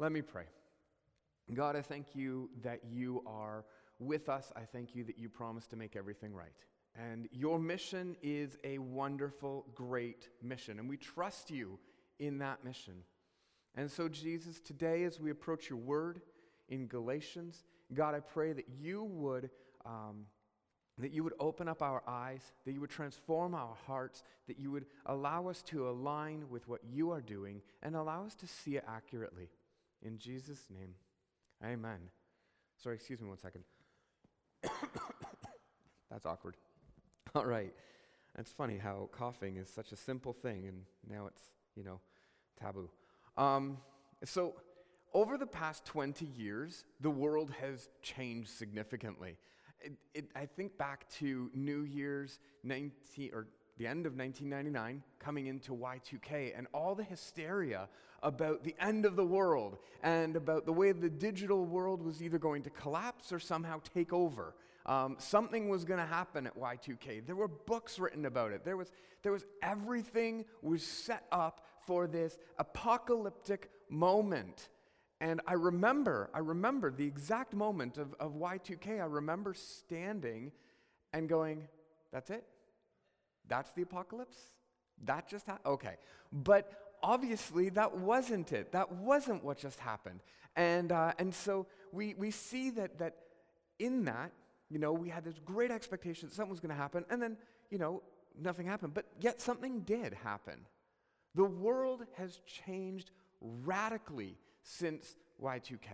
Let 0.00 0.12
me 0.12 0.22
pray. 0.22 0.44
God, 1.52 1.74
I 1.74 1.82
thank 1.82 2.14
you 2.14 2.50
that 2.62 2.80
you 2.88 3.24
are 3.26 3.64
with 3.98 4.28
us. 4.28 4.52
I 4.54 4.60
thank 4.60 4.94
you 4.94 5.02
that 5.04 5.18
you 5.18 5.28
promise 5.28 5.66
to 5.68 5.76
make 5.76 5.96
everything 5.96 6.32
right. 6.32 6.52
And 6.94 7.28
your 7.32 7.58
mission 7.58 8.16
is 8.22 8.56
a 8.62 8.78
wonderful, 8.78 9.66
great 9.74 10.28
mission. 10.40 10.78
And 10.78 10.88
we 10.88 10.96
trust 10.96 11.50
you 11.50 11.80
in 12.20 12.38
that 12.38 12.64
mission. 12.64 12.94
And 13.74 13.90
so, 13.90 14.08
Jesus, 14.08 14.60
today 14.60 15.02
as 15.02 15.20
we 15.20 15.30
approach 15.30 15.68
your 15.68 15.80
word 15.80 16.20
in 16.68 16.86
Galatians, 16.86 17.64
God, 17.92 18.14
I 18.14 18.20
pray 18.20 18.52
that 18.52 18.68
you 18.80 19.02
would. 19.02 19.50
Um, 19.84 20.26
that 21.00 21.12
you 21.12 21.22
would 21.22 21.34
open 21.38 21.68
up 21.68 21.80
our 21.80 22.02
eyes, 22.08 22.42
that 22.66 22.72
you 22.72 22.80
would 22.80 22.90
transform 22.90 23.54
our 23.54 23.76
hearts, 23.86 24.24
that 24.48 24.58
you 24.58 24.72
would 24.72 24.84
allow 25.06 25.46
us 25.46 25.62
to 25.62 25.88
align 25.88 26.46
with 26.50 26.66
what 26.66 26.80
you 26.90 27.12
are 27.12 27.20
doing, 27.20 27.62
and 27.84 27.94
allow 27.94 28.26
us 28.26 28.34
to 28.34 28.48
see 28.48 28.74
it 28.74 28.84
accurately. 28.88 29.48
In 30.02 30.18
Jesus' 30.18 30.64
name, 30.70 30.94
amen. 31.64 31.98
Sorry, 32.82 32.94
excuse 32.94 33.20
me 33.20 33.28
one 33.28 33.38
second. 33.38 33.64
That's 36.10 36.24
awkward. 36.24 36.56
All 37.34 37.44
right. 37.44 37.72
It's 38.38 38.52
funny 38.52 38.78
how 38.78 39.08
coughing 39.12 39.56
is 39.56 39.68
such 39.68 39.90
a 39.92 39.96
simple 39.96 40.32
thing, 40.32 40.66
and 40.66 40.82
now 41.08 41.26
it's, 41.26 41.42
you 41.74 41.82
know, 41.82 42.00
taboo. 42.60 42.88
Um, 43.36 43.78
so, 44.24 44.54
over 45.14 45.36
the 45.36 45.46
past 45.46 45.84
20 45.86 46.24
years, 46.24 46.84
the 47.00 47.10
world 47.10 47.50
has 47.60 47.88
changed 48.02 48.50
significantly. 48.50 49.36
It, 49.80 49.92
it, 50.14 50.30
I 50.36 50.46
think 50.46 50.76
back 50.76 51.08
to 51.14 51.50
New 51.54 51.82
Year's 51.82 52.38
19, 52.62 53.30
or 53.32 53.48
the 53.78 53.86
end 53.86 54.06
of 54.06 54.16
1999, 54.16 55.02
coming 55.18 55.46
into 55.46 55.72
Y2K, 55.72 56.56
and 56.56 56.66
all 56.74 56.94
the 56.94 57.04
hysteria 57.04 57.88
about 58.22 58.64
the 58.64 58.74
end 58.80 59.06
of 59.06 59.16
the 59.16 59.24
world 59.24 59.78
and 60.02 60.36
about 60.36 60.66
the 60.66 60.72
way 60.72 60.92
the 60.92 61.08
digital 61.08 61.64
world 61.64 62.02
was 62.02 62.22
either 62.22 62.38
going 62.38 62.62
to 62.62 62.70
collapse 62.70 63.32
or 63.32 63.38
somehow 63.38 63.80
take 63.94 64.12
over. 64.12 64.54
Um, 64.86 65.16
something 65.18 65.68
was 65.68 65.84
going 65.84 66.00
to 66.00 66.06
happen 66.06 66.46
at 66.46 66.58
Y2K. 66.58 67.26
There 67.26 67.36
were 67.36 67.48
books 67.48 67.98
written 67.98 68.26
about 68.26 68.52
it. 68.52 68.64
There 68.64 68.76
was, 68.76 68.90
there 69.22 69.32
was 69.32 69.44
everything 69.62 70.44
was 70.62 70.82
set 70.82 71.24
up 71.30 71.66
for 71.86 72.06
this 72.06 72.38
apocalyptic 72.58 73.70
moment. 73.88 74.68
And 75.20 75.40
I 75.46 75.54
remember, 75.54 76.30
I 76.32 76.38
remember 76.38 76.90
the 76.90 77.04
exact 77.04 77.54
moment 77.54 77.98
of, 77.98 78.14
of 78.18 78.34
Y2K. 78.34 79.00
I 79.00 79.06
remember 79.06 79.52
standing 79.54 80.52
and 81.12 81.28
going, 81.28 81.68
that's 82.12 82.30
it? 82.30 82.44
That's 83.48 83.72
the 83.72 83.82
apocalypse? 83.82 84.36
That 85.04 85.28
just 85.28 85.46
happened? 85.46 85.66
Okay. 85.66 85.96
But 86.32 86.72
obviously, 87.02 87.68
that 87.70 87.96
wasn't 87.96 88.52
it. 88.52 88.72
That 88.72 88.92
wasn't 88.92 89.44
what 89.44 89.58
just 89.58 89.78
happened. 89.80 90.20
And, 90.56 90.92
uh, 90.92 91.12
and 91.18 91.34
so 91.34 91.66
we, 91.92 92.14
we 92.14 92.30
see 92.30 92.70
that, 92.70 92.98
that 92.98 93.16
in 93.78 94.04
that, 94.04 94.32
you 94.70 94.78
know, 94.78 94.92
we 94.92 95.08
had 95.08 95.24
this 95.24 95.38
great 95.44 95.70
expectation 95.70 96.28
that 96.28 96.34
something 96.34 96.50
was 96.50 96.60
going 96.60 96.74
to 96.74 96.80
happen, 96.80 97.04
and 97.10 97.22
then, 97.22 97.36
you 97.70 97.78
know, 97.78 98.02
nothing 98.38 98.66
happened. 98.66 98.94
But 98.94 99.06
yet 99.20 99.40
something 99.40 99.80
did 99.80 100.14
happen. 100.14 100.66
The 101.34 101.44
world 101.44 102.04
has 102.16 102.40
changed 102.46 103.10
radically 103.40 104.36
since 104.62 105.16
Y2K. 105.42 105.88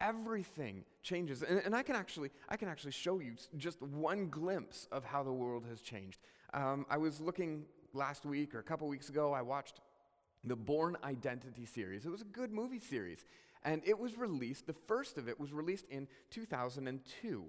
Everything 0.00 0.84
changes. 1.02 1.42
And, 1.42 1.60
and, 1.64 1.74
I, 1.74 1.82
can 1.82 1.94
actually, 1.94 2.30
I 2.48 2.56
can 2.56 2.68
actually 2.68 2.92
show 2.92 3.20
you 3.20 3.34
just 3.56 3.82
one 3.82 4.28
glimpse 4.28 4.88
of 4.90 5.04
how 5.04 5.22
the 5.22 5.32
world 5.32 5.64
has 5.68 5.80
changed. 5.80 6.18
Um, 6.52 6.86
I 6.90 6.96
was 6.96 7.20
looking 7.20 7.64
last 7.92 8.24
week 8.24 8.54
or 8.54 8.58
a 8.58 8.62
couple 8.62 8.88
weeks 8.88 9.08
ago, 9.08 9.32
I 9.32 9.42
watched 9.42 9.80
the 10.44 10.56
Bourne 10.56 10.96
Identity 11.04 11.66
series. 11.66 12.06
It 12.06 12.10
was 12.10 12.22
a 12.22 12.26
good 12.26 12.52
movie 12.52 12.80
series. 12.80 13.24
And 13.62 13.82
it 13.84 13.98
was 13.98 14.16
released, 14.16 14.66
the 14.66 14.72
first 14.72 15.18
of 15.18 15.28
it 15.28 15.38
was 15.38 15.52
released 15.52 15.84
in 15.90 16.08
2002. 16.30 17.44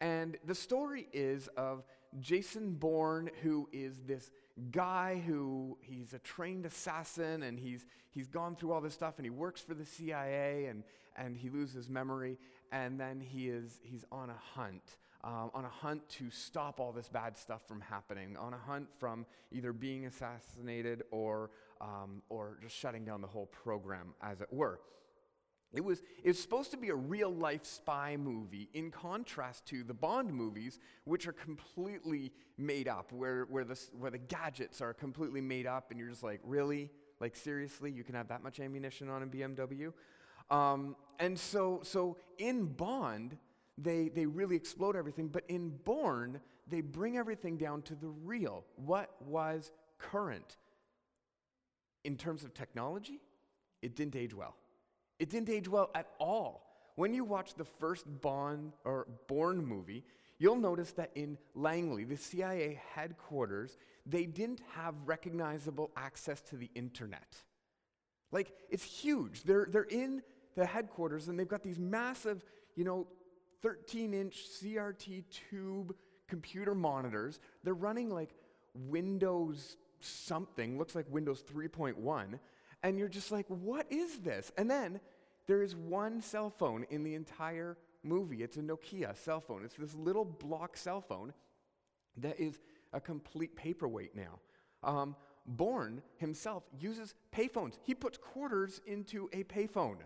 And 0.00 0.36
the 0.44 0.54
story 0.54 1.08
is 1.12 1.48
of 1.56 1.84
Jason 2.20 2.74
Bourne, 2.74 3.30
who 3.42 3.68
is 3.72 4.00
this 4.06 4.30
guy 4.70 5.22
who 5.26 5.78
he's 5.80 6.12
a 6.12 6.18
trained 6.18 6.66
assassin 6.66 7.42
and 7.42 7.58
he's, 7.58 7.86
he's 8.10 8.26
gone 8.26 8.54
through 8.54 8.72
all 8.72 8.80
this 8.80 8.94
stuff 8.94 9.14
and 9.16 9.24
he 9.24 9.30
works 9.30 9.62
for 9.62 9.74
the 9.74 9.86
CIA 9.86 10.66
and, 10.66 10.84
and 11.16 11.36
he 11.36 11.48
loses 11.48 11.88
memory. 11.88 12.38
And 12.70 13.00
then 13.00 13.20
he 13.20 13.48
is, 13.48 13.80
he's 13.82 14.04
on 14.12 14.28
a 14.28 14.36
hunt 14.54 14.98
um, 15.26 15.50
on 15.54 15.64
a 15.64 15.68
hunt 15.68 16.08
to 16.08 16.30
stop 16.30 16.78
all 16.78 16.92
this 16.92 17.08
bad 17.08 17.36
stuff 17.36 17.66
from 17.66 17.80
happening, 17.80 18.36
on 18.36 18.54
a 18.54 18.58
hunt 18.58 18.86
from 18.98 19.26
either 19.50 19.72
being 19.72 20.06
assassinated 20.06 21.02
or, 21.10 21.50
um, 21.80 22.22
or 22.28 22.58
just 22.62 22.76
shutting 22.76 23.04
down 23.04 23.20
the 23.20 23.26
whole 23.26 23.46
program, 23.46 24.14
as 24.22 24.40
it 24.40 24.46
were. 24.52 24.80
It 25.72 25.84
was, 25.84 26.00
it 26.22 26.28
was 26.28 26.38
supposed 26.38 26.70
to 26.70 26.76
be 26.76 26.90
a 26.90 26.94
real 26.94 27.34
life 27.34 27.66
spy 27.66 28.16
movie 28.16 28.68
in 28.72 28.92
contrast 28.92 29.66
to 29.66 29.82
the 29.82 29.92
Bond 29.92 30.32
movies, 30.32 30.78
which 31.04 31.26
are 31.26 31.32
completely 31.32 32.32
made 32.56 32.86
up, 32.86 33.10
where, 33.10 33.46
where, 33.50 33.64
the, 33.64 33.78
where 33.98 34.12
the 34.12 34.18
gadgets 34.18 34.80
are 34.80 34.94
completely 34.94 35.40
made 35.40 35.66
up, 35.66 35.90
and 35.90 35.98
you're 35.98 36.08
just 36.08 36.22
like, 36.22 36.40
really? 36.44 36.88
Like, 37.18 37.34
seriously? 37.34 37.90
You 37.90 38.04
can 38.04 38.14
have 38.14 38.28
that 38.28 38.44
much 38.44 38.60
ammunition 38.60 39.08
on 39.08 39.24
a 39.24 39.26
BMW? 39.26 39.92
Um, 40.50 40.94
and 41.18 41.36
so, 41.36 41.80
so 41.82 42.16
in 42.38 42.66
Bond, 42.66 43.36
they, 43.78 44.08
they 44.08 44.26
really 44.26 44.56
explode 44.56 44.96
everything. 44.96 45.28
But 45.28 45.44
in 45.48 45.70
Bourne, 45.84 46.40
they 46.66 46.80
bring 46.80 47.16
everything 47.16 47.56
down 47.56 47.82
to 47.82 47.94
the 47.94 48.08
real. 48.08 48.64
What 48.76 49.10
was 49.20 49.70
current? 49.98 50.56
In 52.04 52.16
terms 52.16 52.44
of 52.44 52.54
technology, 52.54 53.20
it 53.82 53.96
didn't 53.96 54.16
age 54.16 54.34
well. 54.34 54.56
It 55.18 55.30
didn't 55.30 55.50
age 55.50 55.68
well 55.68 55.90
at 55.94 56.08
all. 56.18 56.62
When 56.94 57.12
you 57.12 57.24
watch 57.24 57.54
the 57.54 57.64
first 57.64 58.04
Bond 58.22 58.72
or 58.84 59.06
Bourne 59.28 59.64
movie, 59.64 60.04
you'll 60.38 60.56
notice 60.56 60.92
that 60.92 61.10
in 61.14 61.36
Langley, 61.54 62.04
the 62.04 62.16
CIA 62.16 62.80
headquarters, 62.94 63.76
they 64.06 64.24
didn't 64.24 64.60
have 64.74 64.94
recognizable 65.04 65.90
access 65.96 66.40
to 66.42 66.56
the 66.56 66.70
internet. 66.74 67.42
Like, 68.32 68.52
it's 68.70 68.84
huge. 68.84 69.42
They're, 69.42 69.66
they're 69.70 69.82
in 69.82 70.22
the 70.54 70.66
headquarters 70.66 71.28
and 71.28 71.38
they've 71.38 71.48
got 71.48 71.62
these 71.62 71.78
massive, 71.78 72.44
you 72.74 72.84
know, 72.84 73.06
13 73.66 74.14
inch 74.14 74.44
CRT 74.48 75.24
tube 75.50 75.92
computer 76.28 76.72
monitors. 76.72 77.40
They're 77.64 77.74
running 77.74 78.10
like 78.10 78.30
Windows 78.74 79.76
something, 79.98 80.78
looks 80.78 80.94
like 80.94 81.06
Windows 81.10 81.42
3.1. 81.52 82.38
And 82.84 82.96
you're 82.96 83.08
just 83.08 83.32
like, 83.32 83.46
what 83.48 83.86
is 83.90 84.18
this? 84.18 84.52
And 84.56 84.70
then 84.70 85.00
there 85.48 85.64
is 85.64 85.74
one 85.74 86.20
cell 86.20 86.48
phone 86.48 86.86
in 86.90 87.02
the 87.02 87.16
entire 87.16 87.76
movie. 88.04 88.44
It's 88.44 88.56
a 88.56 88.60
Nokia 88.60 89.16
cell 89.16 89.40
phone. 89.40 89.64
It's 89.64 89.74
this 89.74 89.96
little 89.96 90.24
block 90.24 90.76
cell 90.76 91.00
phone 91.00 91.32
that 92.18 92.38
is 92.38 92.60
a 92.92 93.00
complete 93.00 93.56
paperweight 93.56 94.14
now. 94.14 94.38
Um, 94.84 95.16
Bourne 95.44 96.02
himself 96.18 96.62
uses 96.78 97.16
payphones. 97.34 97.78
He 97.82 97.96
puts 97.96 98.16
quarters 98.16 98.80
into 98.86 99.28
a 99.32 99.42
payphone. 99.42 99.96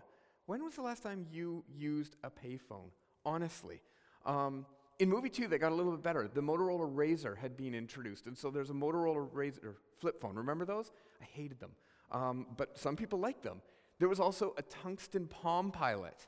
When 0.47 0.63
was 0.63 0.73
the 0.73 0.81
last 0.81 1.03
time 1.03 1.27
you 1.31 1.63
used 1.71 2.15
a 2.23 2.31
payphone? 2.31 2.89
Honestly. 3.25 3.81
Um, 4.25 4.65
in 4.99 5.09
movie 5.09 5.29
two, 5.29 5.47
they 5.47 5.57
got 5.57 5.71
a 5.71 5.75
little 5.75 5.91
bit 5.91 6.03
better. 6.03 6.29
The 6.31 6.41
Motorola 6.41 6.87
Razr 6.93 7.37
had 7.37 7.57
been 7.57 7.73
introduced, 7.73 8.27
and 8.27 8.37
so 8.37 8.51
there's 8.51 8.69
a 8.69 8.73
Motorola 8.73 9.27
Razr 9.29 9.75
flip 9.99 10.21
phone. 10.21 10.35
Remember 10.35 10.65
those? 10.65 10.91
I 11.21 11.25
hated 11.25 11.59
them, 11.59 11.71
um, 12.11 12.45
but 12.55 12.77
some 12.77 12.95
people 12.95 13.19
liked 13.19 13.43
them. 13.43 13.61
There 13.99 14.09
was 14.09 14.19
also 14.19 14.53
a 14.57 14.61
tungsten 14.61 15.27
Palm 15.27 15.71
Pilot. 15.71 16.27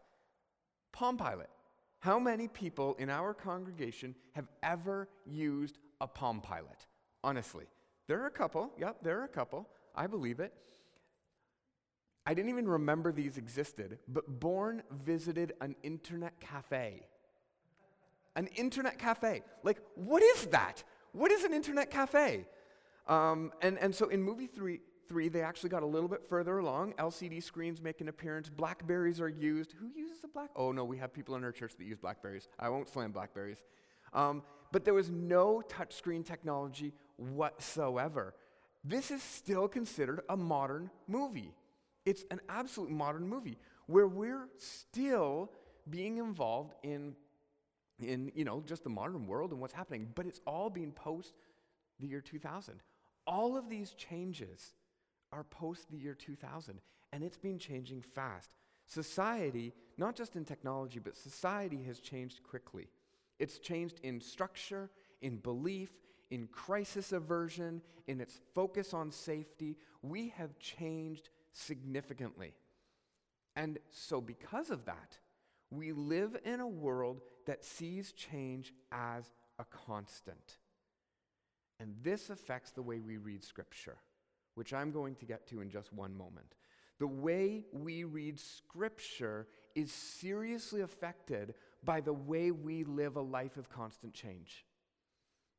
Palm 0.92 1.18
Pilot. 1.18 1.50
How 2.00 2.20
many 2.20 2.48
people 2.48 2.96
in 3.00 3.10
our 3.10 3.34
congregation 3.34 4.16
have 4.34 4.48
ever 4.62 5.08
used 5.26 5.78
a 6.02 6.08
Palm 6.08 6.42
Pilot? 6.42 6.86
Honestly, 7.24 7.66
there 8.08 8.22
are 8.22 8.28
a 8.28 8.32
couple. 8.32 8.72
Yep, 8.78 8.98
there 9.04 9.22
are 9.22 9.24
a 9.24 9.30
couple. 9.30 9.70
I 9.96 10.08
believe 10.08 10.40
it. 10.40 10.54
I 12.26 12.34
didn't 12.34 12.50
even 12.50 12.68
remember 12.68 13.12
these 13.12 13.38
existed, 13.38 14.00
but 14.08 14.40
Bourne 14.40 14.84
visited 14.92 15.54
an 15.60 15.76
internet 15.84 16.40
cafe. 16.40 17.08
An 18.36 18.48
internet 18.48 18.98
cafe. 18.98 19.44
Like, 19.64 19.82
what 19.96 20.24
is 20.24 20.48
that? 20.48 20.84
What 21.12 21.32
is 21.32 21.44
an 21.44 21.54
internet 21.54 21.92
cafe? 21.92 22.46
Um, 23.08 23.52
and, 23.62 23.78
and 23.78 23.94
so 23.94 24.08
in 24.08 24.24
movie 24.24 24.48
three, 24.48 24.80
three, 25.10 25.28
they 25.28 25.42
actually 25.42 25.70
got 25.70 25.84
a 25.84 25.86
little 25.86 26.08
bit 26.08 26.24
further 26.28 26.58
along. 26.58 26.94
LCD 26.94 27.44
screens 27.44 27.82
make 27.82 28.00
an 28.00 28.08
appearance. 28.08 28.50
Blackberries 28.50 29.20
are 29.20 29.30
used. 29.30 29.74
Who 29.74 29.90
uses 29.96 30.24
a 30.24 30.28
black? 30.28 30.50
Oh 30.56 30.72
no, 30.72 30.86
we 30.86 30.98
have 30.98 31.14
people 31.14 31.36
in 31.36 31.44
our 31.44 31.52
church 31.52 31.76
that 31.78 31.84
use 31.84 31.98
Blackberries. 31.98 32.48
I 32.58 32.70
won't 32.70 32.90
slam 32.90 33.12
Blackberries. 33.12 33.64
Um, 34.14 34.44
but 34.72 34.86
there 34.86 34.94
was 34.94 35.10
no 35.10 35.62
touchscreen 35.68 36.26
technology 36.26 36.94
whatsoever. 37.18 38.34
This 38.84 39.12
is 39.12 39.22
still 39.22 39.68
considered 39.68 40.22
a 40.30 40.38
modern 40.38 40.90
movie. 41.08 41.54
It's 42.06 42.26
an 42.32 42.42
absolute 42.50 42.90
modern 42.90 43.28
movie 43.28 43.58
where 43.88 44.08
we're 44.08 44.50
still 44.58 45.52
being 45.90 46.18
involved 46.18 46.74
in, 46.84 47.16
in 48.02 48.32
you 48.36 48.46
know, 48.46 48.62
just 48.66 48.84
the 48.84 48.90
modern 48.90 49.28
world 49.28 49.52
and 49.52 49.60
what's 49.60 49.74
happening, 49.74 50.10
but 50.16 50.26
it's 50.26 50.42
all 50.46 50.70
being 50.70 50.92
post 50.92 51.34
the 52.00 52.08
year 52.08 52.22
2000. 52.22 52.82
All 53.26 53.58
of 53.58 53.70
these 53.70 53.92
changes 53.92 54.74
are 55.32 55.44
post 55.44 55.90
the 55.90 55.98
year 55.98 56.14
2000, 56.14 56.80
and 57.12 57.24
it's 57.24 57.38
been 57.38 57.58
changing 57.58 58.02
fast. 58.02 58.56
Society, 58.86 59.74
not 59.98 60.16
just 60.16 60.36
in 60.36 60.46
technology, 60.46 61.00
but 61.00 61.16
society 61.16 61.84
has 61.84 62.00
changed 62.00 62.44
quickly. 62.44 62.90
It's 63.40 63.60
changed 63.60 64.00
in 64.04 64.20
structure, 64.20 64.90
in 65.22 65.38
belief, 65.38 65.90
in 66.30 66.48
crisis 66.48 67.12
aversion, 67.12 67.82
in 68.08 68.20
its 68.20 68.40
focus 68.54 68.94
on 68.94 69.12
safety. 69.12 69.78
We 70.02 70.30
have 70.38 70.60
changed 70.60 71.30
significantly. 71.54 72.54
And 73.56 73.80
so, 73.92 74.20
because 74.20 74.70
of 74.70 74.86
that, 74.86 75.18
we 75.70 75.92
live 75.92 76.38
in 76.44 76.60
a 76.60 76.68
world 76.68 77.22
that 77.46 77.64
sees 77.64 78.12
change 78.12 78.74
as 78.92 79.32
a 79.60 79.66
constant. 79.66 80.58
And 81.80 81.96
this 82.02 82.30
affects 82.30 82.72
the 82.72 82.82
way 82.82 83.00
we 83.00 83.18
read 83.18 83.44
Scripture, 83.44 83.98
which 84.56 84.74
I'm 84.74 84.92
going 84.92 85.16
to 85.16 85.26
get 85.26 85.48
to 85.48 85.62
in 85.62 85.70
just 85.70 85.94
one 85.94 86.16
moment. 86.16 86.56
The 87.00 87.08
way 87.08 87.66
we 87.74 88.04
read 88.04 88.40
Scripture 88.40 89.48
is 89.76 89.92
seriously 89.92 90.82
affected 90.82 91.56
by 91.84 92.02
the 92.02 92.14
way 92.14 92.52
we 92.52 92.84
live 92.84 93.16
a 93.16 93.22
life 93.22 93.58
of 93.58 93.70
constant 93.70 94.14
change. 94.14 94.66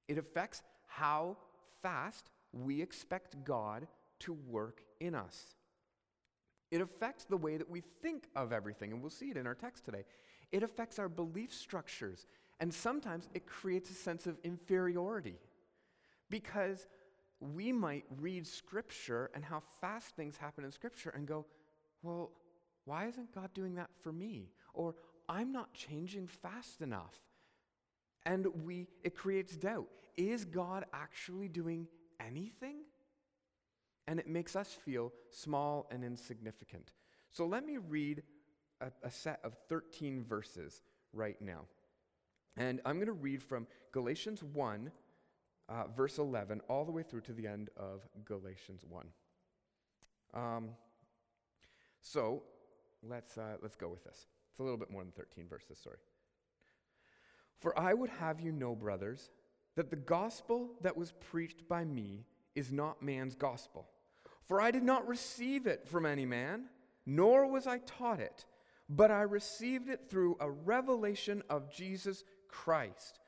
It 0.08 0.18
affects 0.18 0.62
how 0.86 1.36
fast 1.82 2.30
we 2.52 2.80
expect 2.80 3.44
God 3.44 3.86
to 4.20 4.32
work 4.32 4.82
in 5.00 5.14
us. 5.14 5.56
It 6.70 6.80
affects 6.80 7.24
the 7.24 7.36
way 7.36 7.56
that 7.56 7.70
we 7.70 7.82
think 8.02 8.28
of 8.34 8.52
everything, 8.52 8.92
and 8.92 9.00
we'll 9.00 9.10
see 9.10 9.30
it 9.30 9.36
in 9.36 9.46
our 9.46 9.54
text 9.54 9.84
today. 9.84 10.04
It 10.52 10.62
affects 10.62 10.98
our 10.98 11.08
belief 11.08 11.52
structures, 11.52 12.26
and 12.60 12.72
sometimes 12.72 13.28
it 13.34 13.46
creates 13.46 13.90
a 13.90 13.94
sense 13.94 14.26
of 14.26 14.38
inferiority 14.44 15.36
because 16.30 16.86
we 17.40 17.72
might 17.72 18.04
read 18.20 18.46
Scripture 18.46 19.30
and 19.34 19.44
how 19.44 19.62
fast 19.80 20.16
things 20.16 20.36
happen 20.36 20.64
in 20.64 20.72
Scripture 20.72 21.10
and 21.10 21.26
go, 21.26 21.46
well, 22.02 22.30
why 22.84 23.06
isn't 23.06 23.34
God 23.34 23.52
doing 23.54 23.74
that 23.76 23.90
for 24.02 24.12
me? 24.12 24.50
Or 24.72 24.94
I'm 25.28 25.52
not 25.52 25.72
changing 25.74 26.28
fast 26.28 26.80
enough. 26.80 27.18
And 28.26 28.46
we 28.64 28.86
it 29.02 29.14
creates 29.14 29.56
doubt. 29.56 29.88
Is 30.16 30.44
God 30.44 30.84
actually 30.92 31.48
doing 31.48 31.86
anything? 32.20 32.83
And 34.06 34.20
it 34.20 34.28
makes 34.28 34.54
us 34.54 34.72
feel 34.72 35.12
small 35.30 35.86
and 35.90 36.04
insignificant. 36.04 36.92
So 37.30 37.46
let 37.46 37.64
me 37.64 37.78
read 37.78 38.22
a, 38.80 38.92
a 39.02 39.10
set 39.10 39.40
of 39.44 39.54
13 39.68 40.24
verses 40.24 40.82
right 41.12 41.40
now. 41.40 41.62
And 42.56 42.80
I'm 42.84 42.96
going 42.96 43.06
to 43.06 43.12
read 43.12 43.42
from 43.42 43.66
Galatians 43.92 44.42
1, 44.42 44.90
uh, 45.68 45.84
verse 45.96 46.18
11, 46.18 46.60
all 46.68 46.84
the 46.84 46.92
way 46.92 47.02
through 47.02 47.22
to 47.22 47.32
the 47.32 47.46
end 47.46 47.70
of 47.76 48.02
Galatians 48.24 48.84
1. 48.88 49.06
Um, 50.34 50.70
so 52.00 52.42
let's, 53.02 53.38
uh, 53.38 53.56
let's 53.62 53.76
go 53.76 53.88
with 53.88 54.04
this. 54.04 54.26
It's 54.50 54.60
a 54.60 54.62
little 54.62 54.78
bit 54.78 54.90
more 54.90 55.02
than 55.02 55.12
13 55.12 55.48
verses, 55.48 55.78
sorry. 55.82 55.96
For 57.58 57.76
I 57.78 57.94
would 57.94 58.10
have 58.10 58.40
you 58.40 58.52
know, 58.52 58.74
brothers, 58.74 59.30
that 59.74 59.90
the 59.90 59.96
gospel 59.96 60.70
that 60.82 60.96
was 60.96 61.12
preached 61.12 61.68
by 61.68 61.84
me 61.84 62.26
is 62.54 62.70
not 62.70 63.02
man's 63.02 63.34
gospel. 63.34 63.88
For 64.44 64.60
I 64.60 64.70
did 64.70 64.82
not 64.82 65.08
receive 65.08 65.66
it 65.66 65.88
from 65.88 66.04
any 66.04 66.26
man, 66.26 66.64
nor 67.06 67.46
was 67.46 67.66
I 67.66 67.78
taught 67.78 68.20
it, 68.20 68.44
but 68.88 69.10
I 69.10 69.22
received 69.22 69.88
it 69.88 70.08
through 70.08 70.36
a 70.40 70.50
revelation 70.50 71.42
of 71.48 71.72
Jesus 71.72 72.24
Christ. 72.48 73.20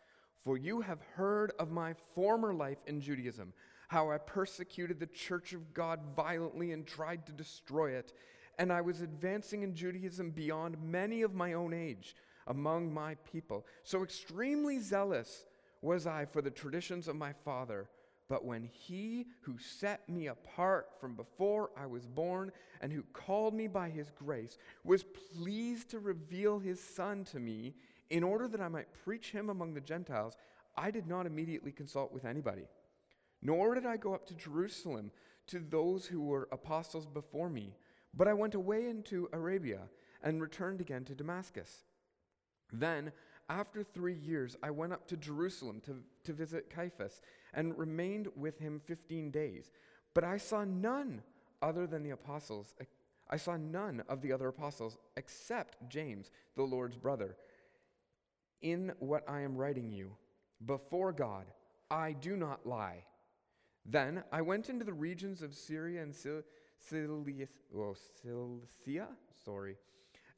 For 0.45 0.57
you 0.57 0.83
have 0.83 1.01
heard 1.15 1.53
of 1.59 1.71
my 1.71 1.95
former 2.15 2.55
life 2.55 2.79
in 2.87 3.01
Judaism, 3.01 3.53
how 3.89 4.11
I 4.11 4.19
persecuted 4.19 5.01
the 5.01 5.07
church 5.07 5.53
of 5.53 5.75
God 5.75 6.01
violently 6.15 6.73
and 6.73 6.87
tried 6.87 7.27
to 7.27 7.33
destroy 7.33 7.93
it. 7.93 8.13
And 8.59 8.73
I 8.73 8.81
was 8.81 9.01
advancing 9.01 9.63
in 9.63 9.75
Judaism 9.75 10.31
beyond 10.31 10.77
many 10.83 11.23
of 11.23 11.35
my 11.35 11.55
own 11.55 11.73
age 11.73 12.15
among 12.47 12.93
my 12.93 13.17
people. 13.31 13.67
So 13.83 14.03
extremely 14.03 14.79
zealous 14.79 15.47
was 15.83 16.07
I 16.07 16.25
for 16.25 16.43
the 16.43 16.51
traditions 16.51 17.09
of 17.09 17.17
my 17.17 17.33
father. 17.33 17.89
But 18.29 18.45
when 18.45 18.65
he 18.65 19.27
who 19.43 19.57
set 19.59 20.09
me 20.09 20.27
apart 20.27 20.89
from 21.01 21.15
before 21.15 21.71
I 21.77 21.87
was 21.87 22.07
born 22.07 22.51
and 22.81 22.93
who 22.93 23.05
called 23.13 23.55
me 23.55 23.69
by 23.69 23.89
his 23.89 24.11
grace 24.11 24.59
was 24.83 25.05
pleased 25.05 25.91
to 25.91 26.01
reveal 26.01 26.59
his 26.59 26.83
son 26.83 27.25
to 27.27 27.39
me 27.39 27.75
in 28.11 28.25
order 28.25 28.49
that 28.49 28.61
I 28.61 28.69
might 28.69 28.93
preach 29.05 29.31
him 29.31 29.49
among 29.49 29.75
the 29.75 29.81
Gentiles, 29.81 30.37
I 30.77 30.91
did 30.91 31.07
not 31.07 31.27
immediately 31.27 31.73
consult 31.73 32.13
with 32.13 32.25
anybody. 32.25 32.69
Nor 33.43 33.75
did 33.75 33.87
I 33.87 33.97
go 33.97 34.15
up 34.15 34.27
to 34.27 34.35
Jerusalem 34.35 35.11
to 35.49 35.61
those 35.61 36.07
who 36.07 36.21
were 36.21 36.49
apostles 36.51 37.07
before 37.07 37.49
me, 37.49 37.75
but 38.15 38.29
I 38.29 38.35
went 38.35 38.55
away 38.55 38.89
into 38.89 39.29
Arabia 39.33 39.83
and 40.23 40.41
returned 40.41 40.81
again 40.81 41.05
to 41.05 41.15
Damascus. 41.15 41.85
Then, 42.73 43.13
after 43.49 43.85
three 43.85 44.15
years, 44.15 44.57
I 44.63 44.71
went 44.71 44.93
up 44.93 45.07
to 45.09 45.17
Jerusalem 45.17 45.81
to, 45.83 46.03
to 46.25 46.33
visit 46.33 46.73
Cephas 46.75 47.21
and 47.57 47.77
remained 47.77 48.29
with 48.37 48.59
him 48.59 48.81
15 48.85 49.31
days. 49.33 49.71
But 50.15 50.23
I 50.23 50.37
saw 50.37 50.65
none 50.65 51.23
other 51.63 51.87
than 51.87 52.05
the 52.05 52.11
apostles. 52.11 52.75
I 53.29 53.37
saw 53.39 53.57
none 53.57 54.05
of 54.09 54.21
the 54.21 54.33
other 54.33 54.49
apostles 54.49 54.99
except 55.17 55.89
James, 55.89 56.31
the 56.55 56.63
Lord's 56.63 56.97
brother. 56.97 57.37
In 58.63 58.93
what 59.01 59.29
I 59.29 59.41
am 59.41 59.57
writing 59.57 59.91
you, 59.91 60.13
before 60.65 61.13
God, 61.13 61.47
I 61.91 62.13
do 62.13 62.37
not 62.37 62.67
lie. 62.67 63.05
Then 63.85 64.23
I 64.33 64.43
went 64.43 64.69
into 64.69 64.85
the 64.85 64.93
regions 64.93 65.43
of 65.43 65.55
Syria 65.55 66.03
and 66.03 66.15
oh, 67.77 67.95
Cilicia, 68.25 69.09
sorry, 69.45 69.77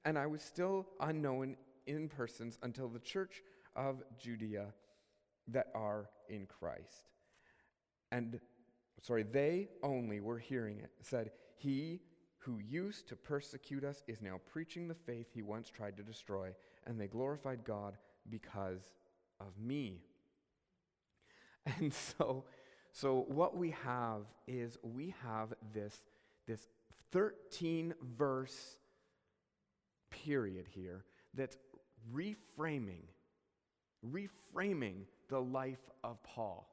and 0.04 0.18
I 0.18 0.26
was 0.26 0.42
still 0.42 0.86
unknown 1.00 1.56
in 1.86 2.08
persons 2.08 2.58
until 2.62 2.88
the 2.88 2.98
church 2.98 3.42
of 3.74 4.02
Judea 4.18 4.66
that 5.48 5.68
are 5.74 6.10
in 6.28 6.46
Christ. 6.46 7.10
And, 8.12 8.40
sorry, 9.02 9.22
they 9.22 9.68
only 9.82 10.20
were 10.20 10.38
hearing 10.38 10.78
it, 10.78 10.90
said, 11.02 11.30
He 11.56 12.00
who 12.38 12.58
used 12.58 13.08
to 13.08 13.16
persecute 13.16 13.84
us 13.84 14.02
is 14.06 14.22
now 14.22 14.40
preaching 14.50 14.88
the 14.88 14.94
faith 14.94 15.26
he 15.34 15.42
once 15.42 15.70
tried 15.70 15.96
to 15.96 16.02
destroy, 16.02 16.50
and 16.86 17.00
they 17.00 17.08
glorified 17.08 17.64
God 17.64 17.96
because 18.28 18.94
of 19.40 19.58
me. 19.58 20.02
And 21.80 21.92
so, 21.92 22.44
so 22.92 23.26
what 23.28 23.54
we 23.54 23.74
have 23.84 24.22
is 24.46 24.78
we 24.82 25.14
have 25.22 25.52
this, 25.74 26.02
this 26.46 26.66
13 27.12 27.92
verse 28.16 28.78
period 30.10 30.66
here 30.70 31.04
that's 31.34 31.58
reframing, 32.10 33.02
reframing 34.02 35.02
the 35.28 35.40
life 35.40 35.90
of 36.02 36.22
Paul. 36.22 36.68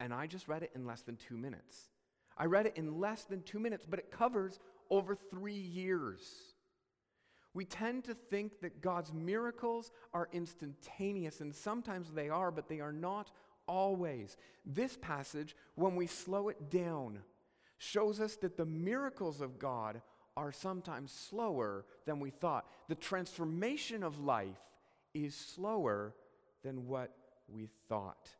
And 0.00 0.12
I 0.12 0.26
just 0.26 0.48
read 0.48 0.62
it 0.62 0.72
in 0.74 0.86
less 0.86 1.02
than 1.02 1.16
two 1.16 1.36
minutes. 1.36 1.90
I 2.36 2.44
read 2.44 2.66
it 2.66 2.76
in 2.76 3.00
less 3.00 3.24
than 3.24 3.42
two 3.42 3.58
minutes, 3.58 3.84
but 3.88 3.98
it 3.98 4.12
covers 4.12 4.60
over 4.90 5.16
three 5.16 5.52
years. 5.52 6.20
We 7.52 7.64
tend 7.64 8.04
to 8.04 8.14
think 8.14 8.60
that 8.60 8.80
God's 8.80 9.12
miracles 9.12 9.90
are 10.14 10.28
instantaneous, 10.32 11.40
and 11.40 11.54
sometimes 11.54 12.12
they 12.12 12.28
are, 12.28 12.50
but 12.50 12.68
they 12.68 12.80
are 12.80 12.92
not 12.92 13.32
always. 13.66 14.36
This 14.64 14.96
passage, 14.96 15.56
when 15.74 15.96
we 15.96 16.06
slow 16.06 16.48
it 16.48 16.70
down, 16.70 17.20
shows 17.78 18.20
us 18.20 18.36
that 18.36 18.56
the 18.56 18.66
miracles 18.66 19.40
of 19.40 19.58
God 19.58 20.00
are 20.36 20.52
sometimes 20.52 21.10
slower 21.10 21.84
than 22.06 22.20
we 22.20 22.30
thought. 22.30 22.66
The 22.88 22.94
transformation 22.94 24.04
of 24.04 24.20
life 24.20 24.60
is 25.12 25.34
slower 25.34 26.14
than 26.62 26.86
what 26.86 27.12
we 27.48 27.68
thought. 27.88 28.30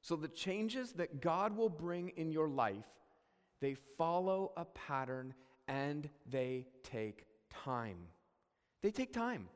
So 0.00 0.16
the 0.16 0.28
changes 0.28 0.92
that 0.92 1.20
God 1.20 1.56
will 1.56 1.68
bring 1.68 2.10
in 2.16 2.30
your 2.30 2.48
life, 2.48 2.86
they 3.60 3.76
follow 3.98 4.52
a 4.56 4.64
pattern 4.64 5.34
and 5.68 6.08
they 6.26 6.66
take 6.82 7.26
time. 7.50 7.98
They 8.82 8.90
take 8.90 9.12
time. 9.12 9.48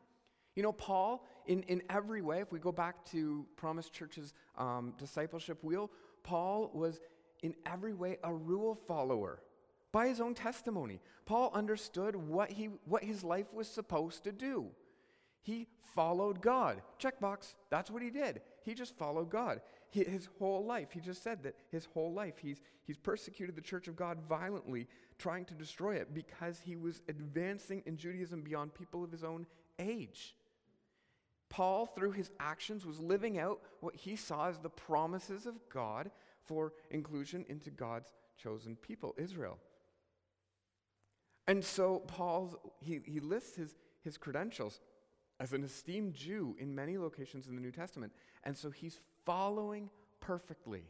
You 0.54 0.62
know, 0.62 0.72
Paul, 0.72 1.26
in, 1.46 1.62
in 1.64 1.82
every 1.90 2.22
way, 2.22 2.40
if 2.40 2.52
we 2.52 2.58
go 2.58 2.70
back 2.70 3.04
to 3.06 3.46
Promise 3.56 3.90
Church's 3.90 4.34
um, 4.56 4.94
discipleship 4.98 5.64
wheel, 5.64 5.90
Paul 6.22 6.70
was 6.72 7.00
in 7.42 7.54
every 7.66 7.92
way 7.92 8.18
a 8.22 8.32
rule 8.32 8.78
follower 8.86 9.40
by 9.90 10.08
his 10.08 10.20
own 10.20 10.34
testimony. 10.34 11.00
Paul 11.24 11.50
understood 11.54 12.14
what, 12.16 12.50
he, 12.50 12.68
what 12.84 13.02
his 13.02 13.24
life 13.24 13.52
was 13.52 13.68
supposed 13.68 14.24
to 14.24 14.32
do. 14.32 14.66
He 15.44 15.68
followed 15.94 16.40
God. 16.40 16.80
Checkbox. 16.98 17.54
That's 17.70 17.90
what 17.90 18.02
he 18.02 18.10
did. 18.10 18.40
He 18.64 18.72
just 18.72 18.96
followed 18.96 19.30
God. 19.30 19.60
his 19.90 20.28
whole 20.38 20.64
life, 20.64 20.88
he 20.90 21.00
just 21.00 21.22
said 21.22 21.42
that 21.42 21.54
his 21.70 21.84
whole 21.84 22.12
life, 22.12 22.38
he's, 22.40 22.62
he's 22.84 22.96
persecuted 22.96 23.54
the 23.54 23.60
church 23.60 23.86
of 23.86 23.94
God 23.94 24.18
violently, 24.26 24.88
trying 25.18 25.44
to 25.44 25.54
destroy 25.54 25.96
it 25.96 26.14
because 26.14 26.60
he 26.64 26.76
was 26.76 27.02
advancing 27.08 27.82
in 27.84 27.98
Judaism 27.98 28.40
beyond 28.40 28.74
people 28.74 29.04
of 29.04 29.12
his 29.12 29.22
own 29.22 29.46
age. 29.78 30.34
Paul, 31.50 31.86
through 31.86 32.12
his 32.12 32.30
actions, 32.40 32.86
was 32.86 32.98
living 32.98 33.38
out 33.38 33.60
what 33.80 33.94
he 33.94 34.16
saw 34.16 34.48
as 34.48 34.58
the 34.58 34.70
promises 34.70 35.44
of 35.44 35.54
God 35.68 36.10
for 36.46 36.72
inclusion 36.90 37.44
into 37.50 37.70
God's 37.70 38.10
chosen 38.38 38.76
people, 38.76 39.14
Israel. 39.18 39.58
And 41.46 41.62
so 41.62 41.98
Paul's, 41.98 42.56
he, 42.80 43.00
he 43.04 43.20
lists 43.20 43.56
his, 43.56 43.76
his 44.02 44.16
credentials 44.16 44.80
as 45.40 45.52
an 45.52 45.64
esteemed 45.64 46.14
Jew 46.14 46.56
in 46.58 46.74
many 46.74 46.96
locations 46.98 47.48
in 47.48 47.54
the 47.54 47.60
New 47.60 47.72
Testament. 47.72 48.12
And 48.44 48.56
so 48.56 48.70
he's 48.70 49.00
following 49.24 49.90
perfectly. 50.20 50.84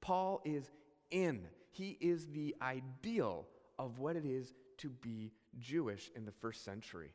Paul 0.00 0.40
is 0.44 0.70
in. 1.10 1.46
He 1.70 1.98
is 2.00 2.26
the 2.28 2.56
ideal 2.62 3.46
of 3.78 3.98
what 3.98 4.16
it 4.16 4.24
is 4.24 4.54
to 4.78 4.88
be 4.88 5.32
Jewish 5.58 6.10
in 6.16 6.24
the 6.24 6.32
first 6.32 6.64
century. 6.64 7.12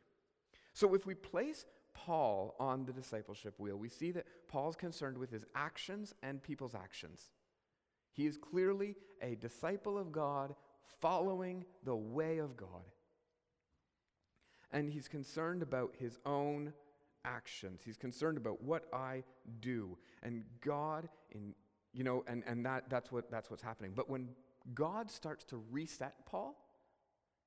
So 0.72 0.94
if 0.94 1.06
we 1.06 1.14
place 1.14 1.66
Paul 1.94 2.54
on 2.60 2.84
the 2.84 2.92
discipleship 2.92 3.54
wheel, 3.58 3.76
we 3.76 3.88
see 3.88 4.10
that 4.12 4.26
Paul's 4.48 4.76
concerned 4.76 5.18
with 5.18 5.30
his 5.30 5.44
actions 5.54 6.14
and 6.22 6.42
people's 6.42 6.74
actions. 6.74 7.30
He 8.12 8.26
is 8.26 8.36
clearly 8.36 8.96
a 9.22 9.34
disciple 9.34 9.98
of 9.98 10.12
God 10.12 10.54
following 11.00 11.64
the 11.84 11.96
way 11.96 12.38
of 12.38 12.56
God. 12.56 12.84
And 14.72 14.90
he's 14.90 15.08
concerned 15.08 15.62
about 15.62 15.94
his 15.98 16.18
own 16.26 16.72
actions. 17.24 17.82
He's 17.84 17.96
concerned 17.96 18.36
about 18.36 18.62
what 18.62 18.84
I 18.92 19.24
do. 19.60 19.96
And 20.22 20.44
God 20.60 21.08
in 21.30 21.54
you 21.96 22.04
know, 22.04 22.22
and, 22.28 22.44
and 22.46 22.64
that, 22.66 22.84
that's 22.90 23.10
what 23.10 23.30
that's 23.30 23.50
what's 23.50 23.62
happening. 23.62 23.92
But 23.96 24.10
when 24.10 24.28
God 24.74 25.10
starts 25.10 25.44
to 25.44 25.62
reset 25.70 26.26
Paul 26.26 26.54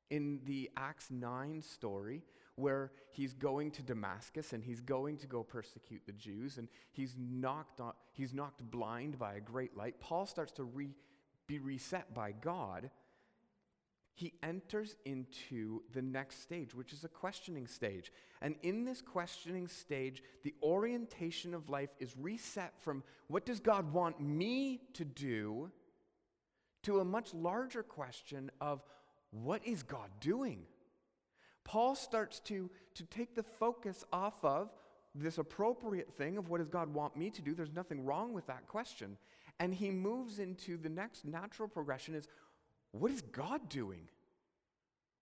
in 0.09 0.39
the 0.45 0.71
Acts 0.75 1.11
9 1.11 1.61
story, 1.61 2.23
where 2.55 2.91
he's 3.11 3.33
going 3.33 3.69
to 3.71 3.83
Damascus 3.83 4.53
and 4.53 4.63
he's 4.63 4.81
going 4.81 5.17
to 5.17 5.27
go 5.27 5.43
persecute 5.43 6.01
the 6.07 6.13
Jews 6.13 6.57
and 6.57 6.67
he's 6.91 7.15
knocked, 7.17 7.79
on, 7.79 7.93
he's 8.11 8.33
knocked 8.33 8.63
blind 8.71 9.19
by 9.19 9.35
a 9.35 9.39
great 9.39 9.77
light. 9.77 9.99
Paul 9.99 10.25
starts 10.25 10.51
to 10.53 10.63
re, 10.63 10.89
be 11.47 11.59
reset 11.59 12.13
by 12.13 12.31
God. 12.31 12.89
He 14.19 14.33
enters 14.43 14.97
into 15.05 15.81
the 15.93 16.01
next 16.01 16.41
stage, 16.41 16.75
which 16.75 16.91
is 16.91 17.05
a 17.05 17.07
questioning 17.07 17.67
stage. 17.67 18.11
And 18.41 18.55
in 18.63 18.83
this 18.83 19.01
questioning 19.01 19.69
stage, 19.69 20.21
the 20.43 20.53
orientation 20.61 21.53
of 21.53 21.69
life 21.69 21.91
is 21.99 22.17
reset 22.17 22.73
from 22.81 23.01
what 23.27 23.45
does 23.45 23.61
God 23.61 23.93
want 23.93 24.19
me 24.19 24.81
to 24.95 25.05
do 25.05 25.71
to 26.83 26.99
a 26.99 27.05
much 27.05 27.33
larger 27.33 27.81
question 27.81 28.51
of 28.59 28.83
what 29.31 29.65
is 29.65 29.83
God 29.83 30.09
doing? 30.19 30.63
Paul 31.63 31.95
starts 31.95 32.41
to, 32.41 32.69
to 32.95 33.05
take 33.05 33.35
the 33.35 33.43
focus 33.43 34.03
off 34.11 34.43
of 34.43 34.69
this 35.15 35.37
appropriate 35.37 36.13
thing 36.17 36.37
of 36.37 36.49
what 36.49 36.57
does 36.57 36.67
God 36.67 36.93
want 36.93 37.15
me 37.15 37.29
to 37.29 37.41
do? 37.41 37.53
There's 37.53 37.71
nothing 37.73 38.03
wrong 38.03 38.33
with 38.33 38.47
that 38.47 38.67
question. 38.67 39.15
And 39.61 39.73
he 39.73 39.91
moves 39.91 40.39
into 40.39 40.75
the 40.75 40.89
next 40.89 41.23
natural 41.23 41.69
progression 41.69 42.15
is 42.15 42.27
what 42.91 43.11
is 43.11 43.21
God 43.21 43.69
doing? 43.69 44.09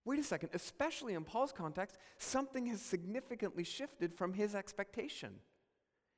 Wait 0.06 0.20
a 0.20 0.24
second, 0.24 0.50
especially 0.54 1.16
in 1.16 1.24
Paul's 1.24 1.52
context, 1.52 1.98
something 2.18 2.68
has 2.68 2.82
significantly 2.82 3.64
shifted 3.66 4.14
from 4.14 4.34
his 4.34 4.56
expectation, 4.56 5.34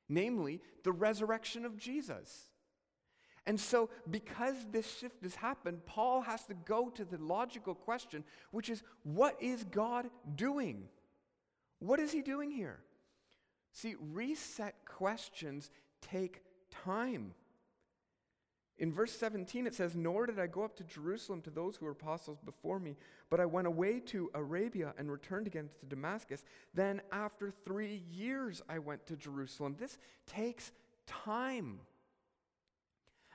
namely 0.08 0.60
the 0.84 0.92
resurrection 0.92 1.64
of 1.64 1.76
Jesus. 1.76 2.50
And 3.46 3.58
so, 3.58 3.90
because 4.08 4.54
this 4.70 4.98
shift 4.98 5.22
has 5.24 5.34
happened, 5.34 5.84
Paul 5.86 6.20
has 6.20 6.44
to 6.44 6.54
go 6.54 6.88
to 6.90 7.04
the 7.04 7.18
logical 7.18 7.74
question, 7.74 8.22
which 8.52 8.68
is 8.68 8.82
what 9.02 9.36
is 9.42 9.64
God 9.64 10.08
doing? 10.36 10.84
What 11.80 11.98
is 11.98 12.12
he 12.12 12.22
doing 12.22 12.50
here? 12.50 12.80
See, 13.72 13.96
reset 13.98 14.76
questions 14.84 15.70
take 16.02 16.42
time. 16.70 17.34
In 18.80 18.90
verse 18.90 19.12
17, 19.12 19.66
it 19.66 19.74
says, 19.74 19.94
Nor 19.94 20.24
did 20.24 20.38
I 20.38 20.46
go 20.46 20.64
up 20.64 20.74
to 20.76 20.84
Jerusalem 20.84 21.42
to 21.42 21.50
those 21.50 21.76
who 21.76 21.84
were 21.84 21.90
apostles 21.92 22.38
before 22.42 22.80
me, 22.80 22.96
but 23.28 23.38
I 23.38 23.44
went 23.44 23.66
away 23.66 24.00
to 24.06 24.30
Arabia 24.34 24.94
and 24.96 25.12
returned 25.12 25.46
again 25.46 25.68
to 25.80 25.86
Damascus. 25.86 26.44
Then, 26.72 27.02
after 27.12 27.52
three 27.66 28.02
years, 28.10 28.62
I 28.70 28.78
went 28.78 29.04
to 29.06 29.16
Jerusalem. 29.16 29.76
This 29.78 29.98
takes 30.26 30.72
time. 31.06 31.80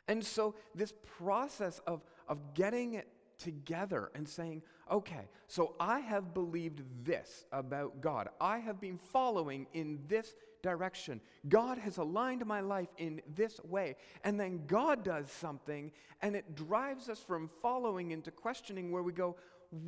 And 0.08 0.26
so, 0.26 0.56
this 0.74 0.96
process 1.20 1.80
of, 1.86 2.04
of 2.28 2.56
getting 2.56 2.96
it 2.96 3.08
together 3.38 4.12
and 4.16 4.28
saying, 4.28 4.62
okay, 4.92 5.28
so 5.48 5.76
I 5.80 6.00
have 6.00 6.34
believed 6.34 6.82
this 7.04 7.46
about 7.52 8.02
God. 8.02 8.30
I 8.40 8.60
have 8.60 8.80
been 8.80 8.98
following 8.98 9.68
in 9.74 10.00
this 10.08 10.36
direction. 10.62 11.22
God 11.48 11.78
has 11.78 11.98
aligned 11.98 12.46
my 12.46 12.62
life 12.62 12.90
in 12.98 13.22
this 13.36 13.60
way. 13.64 13.96
And 14.24 14.40
then 14.40 14.64
God 14.68 15.04
does 15.04 15.30
something, 15.32 15.92
and 16.22 16.36
it 16.36 16.56
drives 16.56 17.10
us 17.10 17.20
from 17.20 17.50
following 17.62 18.12
into 18.12 18.32
questioning 18.32 18.92
where 18.92 19.04
we 19.04 19.14
go, 19.14 19.36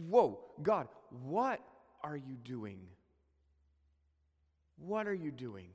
whoa, 0.08 0.40
God, 0.62 0.88
what 1.24 1.62
are 2.04 2.18
you 2.18 2.36
doing? 2.44 2.80
What 4.78 5.08
are 5.08 5.14
you 5.14 5.32
doing? 5.32 5.70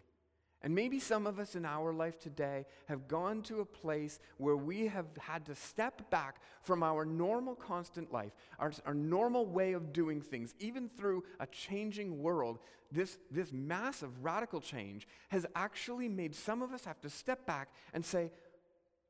And 0.64 0.74
maybe 0.74 1.00
some 1.00 1.26
of 1.26 1.40
us 1.40 1.56
in 1.56 1.64
our 1.64 1.92
life 1.92 2.20
today 2.20 2.66
have 2.86 3.08
gone 3.08 3.42
to 3.42 3.60
a 3.60 3.64
place 3.64 4.20
where 4.36 4.56
we 4.56 4.86
have 4.86 5.06
had 5.18 5.44
to 5.46 5.56
step 5.56 6.08
back 6.08 6.40
from 6.62 6.84
our 6.84 7.04
normal, 7.04 7.56
constant 7.56 8.12
life, 8.12 8.30
our, 8.60 8.72
our 8.86 8.94
normal 8.94 9.44
way 9.44 9.72
of 9.72 9.92
doing 9.92 10.20
things, 10.20 10.54
even 10.60 10.88
through 10.88 11.24
a 11.40 11.46
changing 11.46 12.22
world. 12.22 12.60
This, 12.92 13.18
this 13.30 13.52
massive 13.52 14.22
radical 14.22 14.60
change 14.60 15.08
has 15.30 15.46
actually 15.56 16.08
made 16.08 16.34
some 16.34 16.62
of 16.62 16.72
us 16.72 16.84
have 16.84 17.00
to 17.00 17.10
step 17.10 17.44
back 17.44 17.68
and 17.92 18.04
say, 18.04 18.30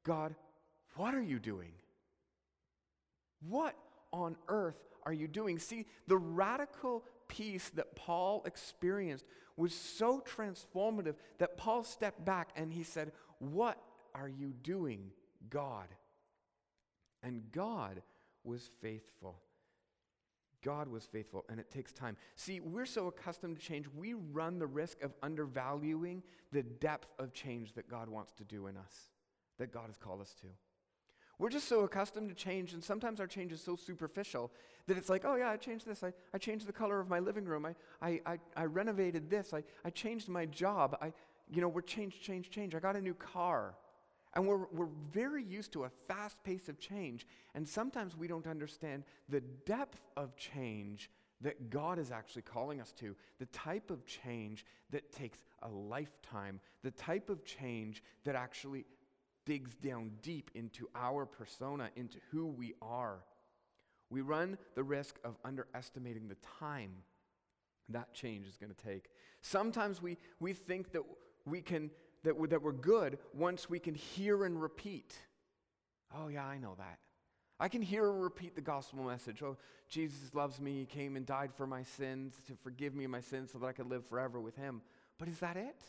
God, 0.05 0.35
what 0.97 1.15
are 1.15 1.23
you 1.23 1.39
doing? 1.39 1.73
What 3.47 3.77
on 4.11 4.37
earth 4.49 4.81
are 5.05 5.13
you 5.13 5.29
doing? 5.29 5.59
See, 5.59 5.85
the 6.07 6.17
radical 6.17 7.05
peace 7.29 7.71
that 7.75 7.97
Paul 7.97 8.43
experienced 8.47 9.25
was 9.63 9.73
so 9.73 10.21
transformative 10.21 11.15
that 11.39 11.57
Paul 11.57 11.85
stepped 11.85 12.25
back 12.25 12.51
and 12.57 12.73
he 12.73 12.83
said, 12.83 13.13
What 13.39 13.79
are 14.15 14.29
you 14.29 14.53
doing, 14.63 15.13
God? 15.49 15.87
And 17.23 17.43
God 17.53 18.03
was 18.43 18.69
faithful. 18.81 19.39
God 20.63 20.89
was 20.89 21.05
faithful, 21.05 21.45
and 21.49 21.59
it 21.59 21.71
takes 21.71 21.93
time. 21.93 22.17
See, 22.37 22.61
we're 22.61 22.87
so 22.87 23.09
accustomed 23.09 23.59
to 23.59 23.65
change, 23.65 23.87
we 23.97 24.15
run 24.15 24.59
the 24.59 24.67
risk 24.67 25.03
of 25.03 25.13
undervaluing 25.23 26.23
the 26.53 26.63
depth 26.63 27.09
of 27.19 27.33
change 27.33 27.75
that 27.75 27.89
God 27.89 28.09
wants 28.09 28.33
to 28.35 28.45
do 28.45 28.69
in 28.69 28.77
us, 28.77 29.11
that 29.59 29.73
God 29.73 29.87
has 29.87 29.97
called 29.97 30.21
us 30.21 30.35
to. 30.41 30.47
We're 31.39 31.51
just 31.51 31.69
so 31.69 31.81
accustomed 31.81 32.29
to 32.29 32.35
change, 32.35 32.73
and 32.73 32.83
sometimes 32.85 33.19
our 33.19 33.27
change 33.27 33.53
is 33.53 33.61
so 33.61 33.75
superficial 33.75 34.53
that 34.87 34.97
it's 34.97 35.09
like, 35.09 35.25
oh 35.25 35.35
yeah, 35.35 35.51
I 35.51 35.57
changed 35.57 35.87
this. 35.87 36.03
I, 36.03 36.13
I 36.33 36.39
changed 36.39 36.67
the 36.67 36.73
color 36.73 37.01
of 37.01 37.09
my 37.09 37.19
living 37.19 37.45
room. 37.45 37.67
I, 37.67 37.75
I, 38.01 38.21
I, 38.27 38.39
I 38.57 38.65
renovated 38.65 39.31
this. 39.31 39.53
I, 39.53 39.65
I 39.85 39.91
changed 39.91 40.29
my 40.29 40.47
job. 40.47 40.97
I, 41.01 41.13
you 41.51 41.61
know, 41.61 41.69
we're 41.69 41.83
change, 41.83 42.21
change, 42.21 42.51
change. 42.51 42.75
I 42.75 42.79
got 42.79 42.97
a 42.97 43.01
new 43.01 43.15
car. 43.15 43.75
And 44.35 44.47
we're, 44.47 44.67
we're 44.73 44.89
very 45.13 45.43
used 45.43 45.73
to 45.73 45.85
a 45.85 45.91
fast 46.09 46.43
pace 46.43 46.69
of 46.69 46.79
change. 46.79 47.27
And 47.55 47.69
sometimes 47.69 48.17
we 48.17 48.29
don't 48.29 48.47
understand 48.47 49.05
the 49.29 49.41
depth 49.41 50.01
of 50.17 50.37
change 50.37 51.11
that 51.43 51.71
God 51.71 51.99
is 51.99 52.11
actually 52.11 52.43
calling 52.43 52.81
us 52.81 52.93
to, 52.93 53.17
the 53.39 53.47
type 53.47 53.91
of 53.91 54.07
change 54.07 54.65
that 54.91 55.13
takes 55.13 55.39
a 55.63 55.69
lifetime, 55.69 56.61
the 56.83 56.93
type 56.93 57.29
of 57.29 57.45
change 57.45 58.03
that 58.25 58.37
actually 58.37 58.85
digs 59.45 59.75
down 59.75 60.13
deep 60.23 60.51
into 60.55 60.89
our 60.95 61.27
persona, 61.27 61.91
into 61.97 62.19
who 62.31 62.47
we 62.47 62.75
are. 62.81 63.19
We 64.11 64.21
run 64.21 64.59
the 64.75 64.85
risk 64.85 65.19
of 65.25 65.37
underestimating 65.45 66.29
the 66.29 66.37
time 66.59 66.93
that 67.89 68.13
change 68.15 68.47
is 68.47 68.57
going 68.57 68.73
to 68.73 68.85
take. 68.85 69.07
Sometimes 69.41 70.01
we, 70.01 70.19
we 70.39 70.53
think 70.53 70.93
that 70.93 71.03
we 71.45 71.61
can 71.61 71.91
that 72.25 72.39
we're, 72.39 72.47
that 72.47 72.63
we're 72.63 72.73
good 72.73 73.19
once 73.35 73.69
we 73.69 73.81
can 73.81 73.95
hear 73.95 74.45
and 74.45 74.61
repeat. 74.61 75.13
Oh 76.17 76.29
yeah, 76.29 76.47
I 76.47 76.59
know 76.59 76.75
that. 76.79 76.99
I 77.59 77.69
can 77.69 77.83
hear 77.83 78.11
and 78.11 78.23
repeat 78.23 78.55
the 78.55 78.61
gospel 78.61 79.05
message. 79.05 79.43
Oh, 79.43 79.57
Jesus 79.89 80.35
loves 80.35 80.61
me. 80.61 80.81
He 80.81 80.87
came 80.87 81.17
and 81.17 81.27
died 81.27 81.53
for 81.53 81.67
my 81.67 81.83
sins 81.83 82.35
to 82.47 82.55
forgive 82.63 82.95
me 82.95 83.07
my 83.07 83.21
sins 83.21 83.51
so 83.53 83.59
that 83.59 83.67
I 83.67 83.73
could 83.73 83.89
live 83.89 84.07
forever 84.07 84.41
with 84.41 84.57
him. 84.57 84.83
But 85.19 85.29
is 85.29 85.39
that 85.39 85.57
it? 85.57 85.83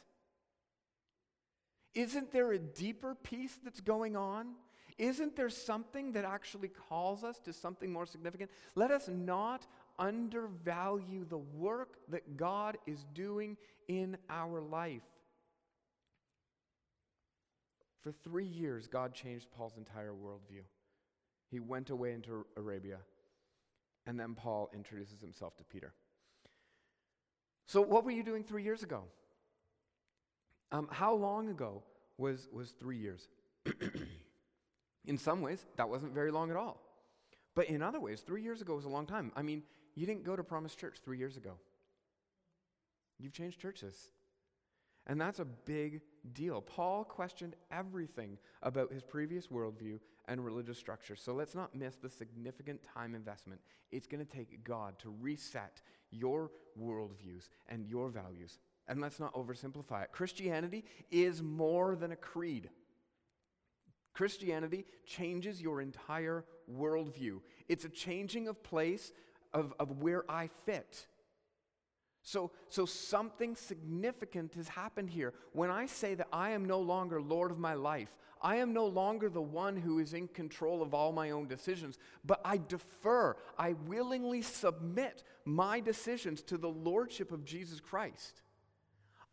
Isn't 1.96 2.32
there 2.32 2.52
a 2.52 2.60
deeper 2.60 3.16
peace 3.16 3.58
that's 3.64 3.82
going 3.82 4.16
on? 4.16 4.56
Isn't 4.98 5.36
there 5.36 5.50
something 5.50 6.12
that 6.14 6.26
actually 6.26 6.70
calls 6.70 7.24
us 7.24 7.40
to 7.40 7.54
something 7.54 7.92
more 7.92 8.06
significant? 8.06 8.52
Let 8.76 8.92
us 8.92 9.08
not 9.08 9.66
undervalue 9.98 11.26
the 11.26 11.38
work 11.38 11.98
that 12.10 12.38
God 12.38 12.78
is 12.86 13.06
doing 13.14 13.58
in 13.88 14.18
our 14.30 14.62
life. 14.62 15.04
For 18.02 18.12
three 18.12 18.46
years, 18.46 18.88
God 18.88 19.14
changed 19.14 19.48
Paul's 19.56 19.78
entire 19.78 20.12
worldview. 20.12 20.64
He 21.50 21.60
went 21.60 21.90
away 21.90 22.14
into 22.14 22.46
Arabia, 22.58 22.98
and 24.06 24.20
then 24.20 24.36
Paul 24.36 24.70
introduces 24.74 25.22
himself 25.22 25.56
to 25.58 25.64
Peter. 25.64 25.94
So, 27.66 27.82
what 27.82 28.04
were 28.04 28.12
you 28.12 28.24
doing 28.24 28.44
three 28.44 28.64
years 28.64 28.84
ago? 28.84 29.04
Um, 30.74 30.90
how 30.92 31.14
long 31.14 31.48
ago 31.50 31.84
was, 32.18 32.50
was 32.52 32.72
three 32.72 32.98
years? 32.98 33.30
in 35.06 35.18
some 35.18 35.42
ways, 35.42 35.66
that 35.78 35.88
wasn't 35.88 36.14
very 36.14 36.32
long 36.32 36.50
at 36.50 36.58
all. 36.58 36.82
But 37.56 37.68
in 37.68 37.82
other 37.82 38.00
ways, 38.00 38.22
three 38.22 38.42
years 38.42 38.62
ago 38.62 38.76
was 38.76 38.86
a 38.86 38.90
long 38.90 39.06
time. 39.06 39.32
I 39.36 39.44
mean, 39.44 39.64
you 39.96 40.06
didn't 40.06 40.26
go 40.26 40.36
to 40.36 40.44
Promise 40.44 40.76
Church 40.76 40.98
three 41.06 41.20
years 41.20 41.38
ago. 41.38 41.54
You've 43.20 43.34
changed 43.34 43.60
churches. 43.60 44.10
And 45.06 45.22
that's 45.22 45.40
a 45.40 45.46
big 45.46 46.02
deal. 46.34 46.60
Paul 46.62 47.04
questioned 47.04 47.56
everything 47.72 48.38
about 48.64 48.92
his 48.92 49.04
previous 49.04 49.48
worldview 49.48 50.00
and 50.28 50.44
religious 50.44 50.80
structure. 50.80 51.16
So 51.16 51.34
let's 51.34 51.54
not 51.54 51.76
miss 51.76 51.96
the 51.98 52.10
significant 52.10 52.82
time 52.84 53.14
investment 53.14 53.62
it's 53.94 54.08
going 54.08 54.26
to 54.26 54.32
take 54.36 54.64
God 54.64 54.98
to 55.00 55.14
reset 55.22 55.82
your 56.10 56.52
worldviews 56.82 57.50
and 57.70 57.86
your 57.86 58.10
values. 58.10 58.60
And 58.88 59.00
let's 59.00 59.20
not 59.20 59.34
oversimplify 59.34 60.04
it. 60.04 60.12
Christianity 60.12 60.84
is 61.10 61.42
more 61.42 61.96
than 61.96 62.12
a 62.12 62.18
creed. 62.18 62.70
Christianity 64.14 64.86
changes 65.06 65.62
your 65.62 65.82
entire 65.82 66.46
worldview. 66.72 67.40
It's 67.68 67.86
a 67.86 67.90
changing 67.90 68.48
of 68.48 68.62
place 68.62 69.12
of, 69.54 69.74
of 69.80 70.02
where 70.02 70.30
I 70.30 70.50
fit. 70.66 71.08
So, 72.22 72.52
so 72.70 72.86
something 72.86 73.56
significant 73.56 74.56
has 74.56 74.70
happened 74.70 75.10
here. 75.10 75.34
When 75.52 75.70
I 75.70 75.88
say 75.88 76.16
that 76.16 76.28
I 76.32 76.52
am 76.52 76.66
no 76.66 76.80
longer 76.80 77.22
Lord 77.22 77.52
of 77.52 77.60
my 77.60 77.74
life, 77.74 78.16
I 78.42 78.58
am 78.58 78.74
no 78.74 78.86
longer 78.86 79.30
the 79.30 79.42
one 79.42 79.78
who 79.78 80.00
is 80.00 80.14
in 80.14 80.28
control 80.28 80.82
of 80.82 80.94
all 80.94 81.12
my 81.12 81.32
own 81.32 81.48
decisions, 81.48 81.98
but 82.26 82.42
I 82.44 82.58
defer, 82.58 83.36
I 83.58 83.74
willingly 83.88 84.42
submit 84.42 85.24
my 85.46 85.80
decisions 85.80 86.42
to 86.44 86.58
the 86.58 86.70
Lordship 86.70 87.32
of 87.32 87.46
Jesus 87.46 87.80
Christ. 87.80 88.42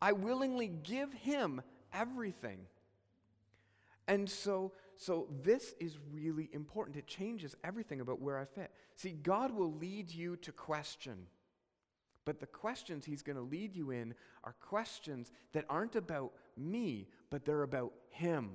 I 0.01 0.13
willingly 0.13 0.69
give 0.69 1.13
Him 1.13 1.63
everything. 1.93 2.61
And 4.09 4.29
so, 4.29 4.73
so 4.97 5.29
this 5.43 5.75
is 5.79 5.99
really 6.13 6.49
important. 6.53 6.97
It 6.97 7.07
changes 7.07 7.55
everything 7.63 8.01
about 8.01 8.21
where 8.21 8.39
I 8.39 8.45
fit. 8.45 8.73
See, 8.97 9.13
God 9.13 9.53
will 9.53 9.73
lead 9.73 10.11
you 10.11 10.37
to 10.37 10.53
question. 10.53 11.27
But 12.25 12.41
the 12.41 12.47
questions 12.47 13.05
he's 13.05 13.23
going 13.23 13.37
to 13.37 13.43
lead 13.43 13.75
you 13.75 13.91
in 13.91 14.15
are 14.45 14.55
questions 14.61 15.31
that 15.53 15.65
aren't 15.69 15.97
about 15.97 16.33
me, 16.57 17.09
but 17.31 17.45
they're 17.45 17.63
about 17.63 17.93
him. 18.11 18.51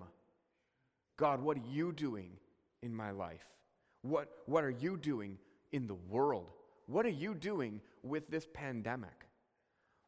God, 1.18 1.42
what 1.42 1.58
are 1.58 1.72
you 1.72 1.92
doing 1.92 2.32
in 2.84 2.94
my 2.94 3.12
life? 3.12 3.46
What, 4.02 4.30
what 4.46 4.64
are 4.64 4.70
you 4.70 4.98
doing 4.98 5.38
in 5.72 5.88
the 5.88 5.96
world? 5.96 6.52
What 6.88 7.06
are 7.06 7.10
you 7.10 7.34
doing 7.34 7.82
with 8.04 8.30
this 8.30 8.46
pandemic? 8.54 9.26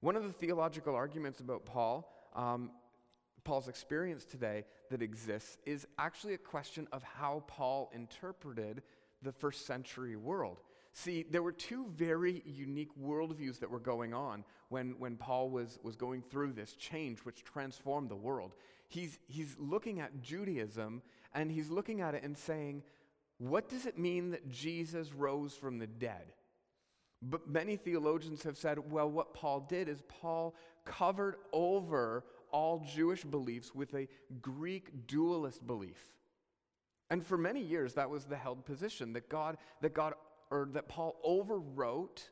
One 0.01 0.15
of 0.15 0.23
the 0.23 0.33
theological 0.33 0.95
arguments 0.95 1.39
about 1.39 1.65
Paul, 1.65 2.11
um, 2.35 2.71
Paul's 3.43 3.67
experience 3.67 4.25
today 4.25 4.65
that 4.91 5.01
exists, 5.01 5.57
is 5.65 5.87
actually 5.97 6.35
a 6.35 6.37
question 6.37 6.87
of 6.91 7.03
how 7.03 7.43
Paul 7.47 7.89
interpreted 7.93 8.83
the 9.23 9.31
first 9.31 9.65
century 9.65 10.15
world. 10.15 10.57
See, 10.93 11.25
there 11.29 11.43
were 11.43 11.51
two 11.51 11.87
very 11.95 12.43
unique 12.45 12.89
worldviews 12.99 13.59
that 13.59 13.69
were 13.69 13.79
going 13.79 14.13
on 14.13 14.43
when, 14.69 14.95
when 14.99 15.15
Paul 15.15 15.49
was, 15.49 15.79
was 15.83 15.95
going 15.95 16.21
through 16.21 16.53
this 16.53 16.73
change, 16.73 17.19
which 17.19 17.43
transformed 17.43 18.09
the 18.09 18.15
world. 18.15 18.55
He's, 18.87 19.19
he's 19.27 19.55
looking 19.59 19.99
at 19.99 20.21
Judaism 20.21 21.01
and 21.33 21.51
he's 21.51 21.69
looking 21.69 22.01
at 22.01 22.15
it 22.15 22.23
and 22.23 22.37
saying, 22.37 22.83
what 23.37 23.69
does 23.69 23.85
it 23.85 23.97
mean 23.97 24.31
that 24.31 24.49
Jesus 24.49 25.13
rose 25.13 25.53
from 25.53 25.77
the 25.77 25.87
dead? 25.87 26.33
But 27.21 27.49
many 27.49 27.77
theologians 27.77 28.43
have 28.43 28.57
said, 28.57 28.91
well, 28.91 29.09
what 29.09 29.33
Paul 29.33 29.61
did 29.61 29.89
is 29.89 30.03
Paul 30.07 30.55
covered 30.85 31.35
over 31.51 32.23
all 32.51 32.85
Jewish 32.93 33.23
beliefs 33.23 33.73
with 33.73 33.93
a 33.93 34.07
Greek 34.41 35.07
dualist 35.07 35.65
belief. 35.65 35.97
And 37.09 37.25
for 37.25 37.37
many 37.37 37.61
years, 37.61 37.93
that 37.93 38.09
was 38.09 38.25
the 38.25 38.35
held 38.35 38.65
position 38.65 39.13
that 39.13 39.29
God, 39.29 39.57
that 39.81 39.93
God 39.93 40.13
or 40.49 40.69
that 40.73 40.87
Paul 40.87 41.15
overwrote 41.27 42.29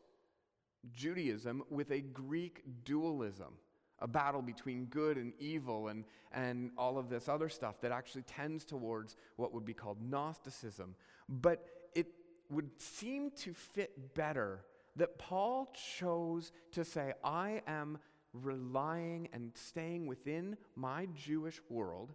Judaism 0.94 1.64
with 1.70 1.92
a 1.92 2.02
Greek 2.02 2.62
dualism, 2.84 3.54
a 4.00 4.08
battle 4.08 4.42
between 4.42 4.86
good 4.86 5.18
and 5.18 5.34
evil 5.40 5.88
and, 5.88 6.06
and 6.32 6.72
all 6.78 6.98
of 6.98 7.10
this 7.10 7.28
other 7.28 7.50
stuff 7.50 7.82
that 7.82 7.92
actually 7.92 8.22
tends 8.24 8.64
towards 8.64 9.16
what 9.36 9.54
would 9.54 9.66
be 9.66 9.74
called 9.74 9.98
Gnosticism. 10.02 10.96
But 11.28 11.66
it 11.94 12.08
would 12.50 12.70
seem 12.80 13.32
to 13.32 13.54
fit 13.54 14.14
better 14.14 14.62
that 14.96 15.18
Paul 15.18 15.74
chose 15.98 16.52
to 16.72 16.84
say, 16.84 17.14
I 17.24 17.62
am 17.68 17.98
relying 18.34 19.30
and 19.34 19.52
staying 19.56 20.08
within 20.08 20.58
my 20.76 21.08
Jewish 21.16 21.60
world 21.70 22.14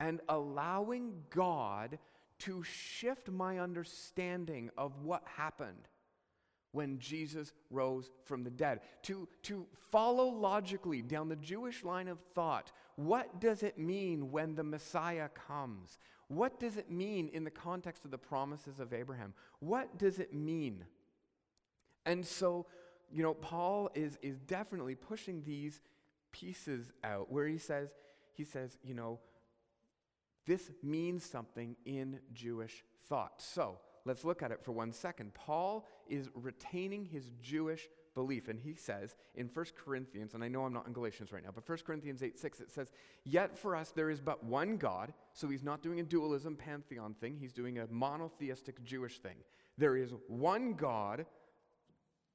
and 0.00 0.20
allowing 0.28 1.22
God 1.30 1.98
to 2.40 2.62
shift 2.62 3.30
my 3.30 3.58
understanding 3.58 4.70
of 4.76 5.02
what 5.02 5.22
happened 5.36 5.88
when 6.72 6.98
Jesus 6.98 7.52
rose 7.70 8.10
from 8.24 8.42
the 8.42 8.50
dead, 8.50 8.80
to, 9.02 9.28
to 9.44 9.64
follow 9.92 10.26
logically 10.26 11.02
down 11.02 11.28
the 11.28 11.36
Jewish 11.36 11.84
line 11.84 12.08
of 12.08 12.18
thought. 12.34 12.72
What 12.96 13.40
does 13.40 13.62
it 13.62 13.78
mean 13.78 14.32
when 14.32 14.56
the 14.56 14.64
Messiah 14.64 15.28
comes? 15.28 15.98
What 16.26 16.58
does 16.58 16.76
it 16.76 16.90
mean 16.90 17.28
in 17.28 17.44
the 17.44 17.50
context 17.50 18.04
of 18.04 18.10
the 18.10 18.18
promises 18.18 18.80
of 18.80 18.92
Abraham? 18.92 19.34
What 19.60 19.98
does 19.98 20.18
it 20.18 20.34
mean? 20.34 20.84
And 22.06 22.24
so, 22.24 22.66
you 23.10 23.22
know, 23.22 23.34
Paul 23.34 23.90
is, 23.94 24.18
is 24.22 24.38
definitely 24.40 24.94
pushing 24.94 25.42
these 25.44 25.80
pieces 26.32 26.92
out 27.02 27.30
where 27.30 27.46
he 27.46 27.58
says, 27.58 27.90
he 28.32 28.44
says, 28.44 28.78
you 28.82 28.94
know, 28.94 29.20
this 30.46 30.70
means 30.82 31.24
something 31.24 31.76
in 31.86 32.20
Jewish 32.32 32.84
thought. 33.08 33.40
So 33.40 33.78
let's 34.04 34.24
look 34.24 34.42
at 34.42 34.50
it 34.50 34.62
for 34.62 34.72
one 34.72 34.92
second. 34.92 35.32
Paul 35.34 35.86
is 36.08 36.28
retaining 36.34 37.04
his 37.06 37.30
Jewish 37.40 37.88
belief, 38.14 38.48
and 38.48 38.58
he 38.58 38.74
says 38.74 39.16
in 39.34 39.48
1 39.52 39.66
Corinthians, 39.76 40.34
and 40.34 40.44
I 40.44 40.48
know 40.48 40.64
I'm 40.64 40.72
not 40.72 40.86
in 40.86 40.92
Galatians 40.92 41.32
right 41.32 41.42
now, 41.42 41.50
but 41.54 41.68
1 41.68 41.78
Corinthians 41.86 42.22
8 42.22 42.38
6, 42.38 42.60
it 42.60 42.70
says, 42.70 42.92
Yet 43.24 43.56
for 43.56 43.74
us 43.74 43.90
there 43.90 44.10
is 44.10 44.20
but 44.20 44.44
one 44.44 44.76
God. 44.76 45.12
So 45.32 45.48
he's 45.48 45.64
not 45.64 45.82
doing 45.82 46.00
a 46.00 46.04
dualism 46.04 46.56
pantheon 46.56 47.14
thing, 47.14 47.36
he's 47.40 47.52
doing 47.52 47.78
a 47.78 47.86
monotheistic 47.86 48.84
Jewish 48.84 49.18
thing. 49.18 49.36
There 49.78 49.96
is 49.96 50.12
one 50.28 50.74
God, 50.74 51.26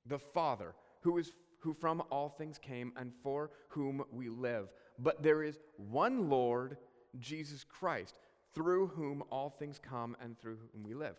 the 0.10 0.20
Father, 0.20 0.76
who 1.02 1.18
is 1.18 1.32
who 1.60 1.74
from 1.74 2.02
all 2.10 2.30
things 2.30 2.58
came 2.58 2.94
and 2.96 3.12
for 3.22 3.52
whom 3.70 4.04
we 4.12 4.30
live. 4.30 4.70
But 4.98 5.22
there 5.22 5.44
is 5.44 5.60
one 5.76 6.30
Lord 6.30 6.78
Jesus 7.20 7.66
Christ, 7.66 8.16
through 8.54 8.88
whom 8.88 9.24
all 9.30 9.50
things 9.50 9.80
come 9.80 10.16
and 10.22 10.40
through 10.40 10.58
whom 10.58 10.84
we 10.84 10.94
live. 10.94 11.18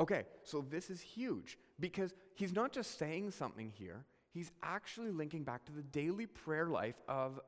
Okay, 0.00 0.24
so 0.42 0.60
this 0.60 0.90
is 0.90 1.00
huge 1.00 1.56
because 1.78 2.14
he's 2.34 2.52
not 2.52 2.72
just 2.72 2.98
saying 2.98 3.30
something 3.30 3.72
here, 3.76 4.04
he's 4.32 4.50
actually 4.62 5.12
linking 5.12 5.44
back 5.44 5.64
to 5.66 5.72
the 5.72 5.82
daily 5.82 6.26
prayer 6.26 6.66
life 6.66 7.00
of 7.08 7.38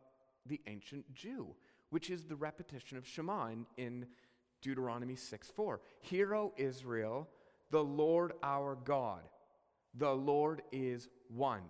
the 0.46 0.60
ancient 0.68 1.12
Jew, 1.12 1.48
which 1.90 2.08
is 2.08 2.24
the 2.24 2.36
repetition 2.36 2.96
of 2.96 3.06
Shema 3.06 3.48
in, 3.48 3.66
in 3.76 4.06
Deuteronomy 4.62 5.16
6 5.16 5.48
4. 5.48 5.80
Hear, 6.00 6.34
O 6.36 6.52
Israel, 6.56 7.28
the 7.70 7.82
Lord 7.82 8.32
our 8.44 8.76
God, 8.76 9.22
the 9.96 10.12
Lord 10.12 10.62
is 10.72 11.08
one. 11.28 11.62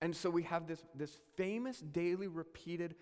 And 0.00 0.14
so 0.14 0.28
we 0.28 0.42
have 0.42 0.66
this, 0.66 0.84
this 0.94 1.18
famous 1.36 1.78
daily 1.80 2.26
repeated 2.26 2.94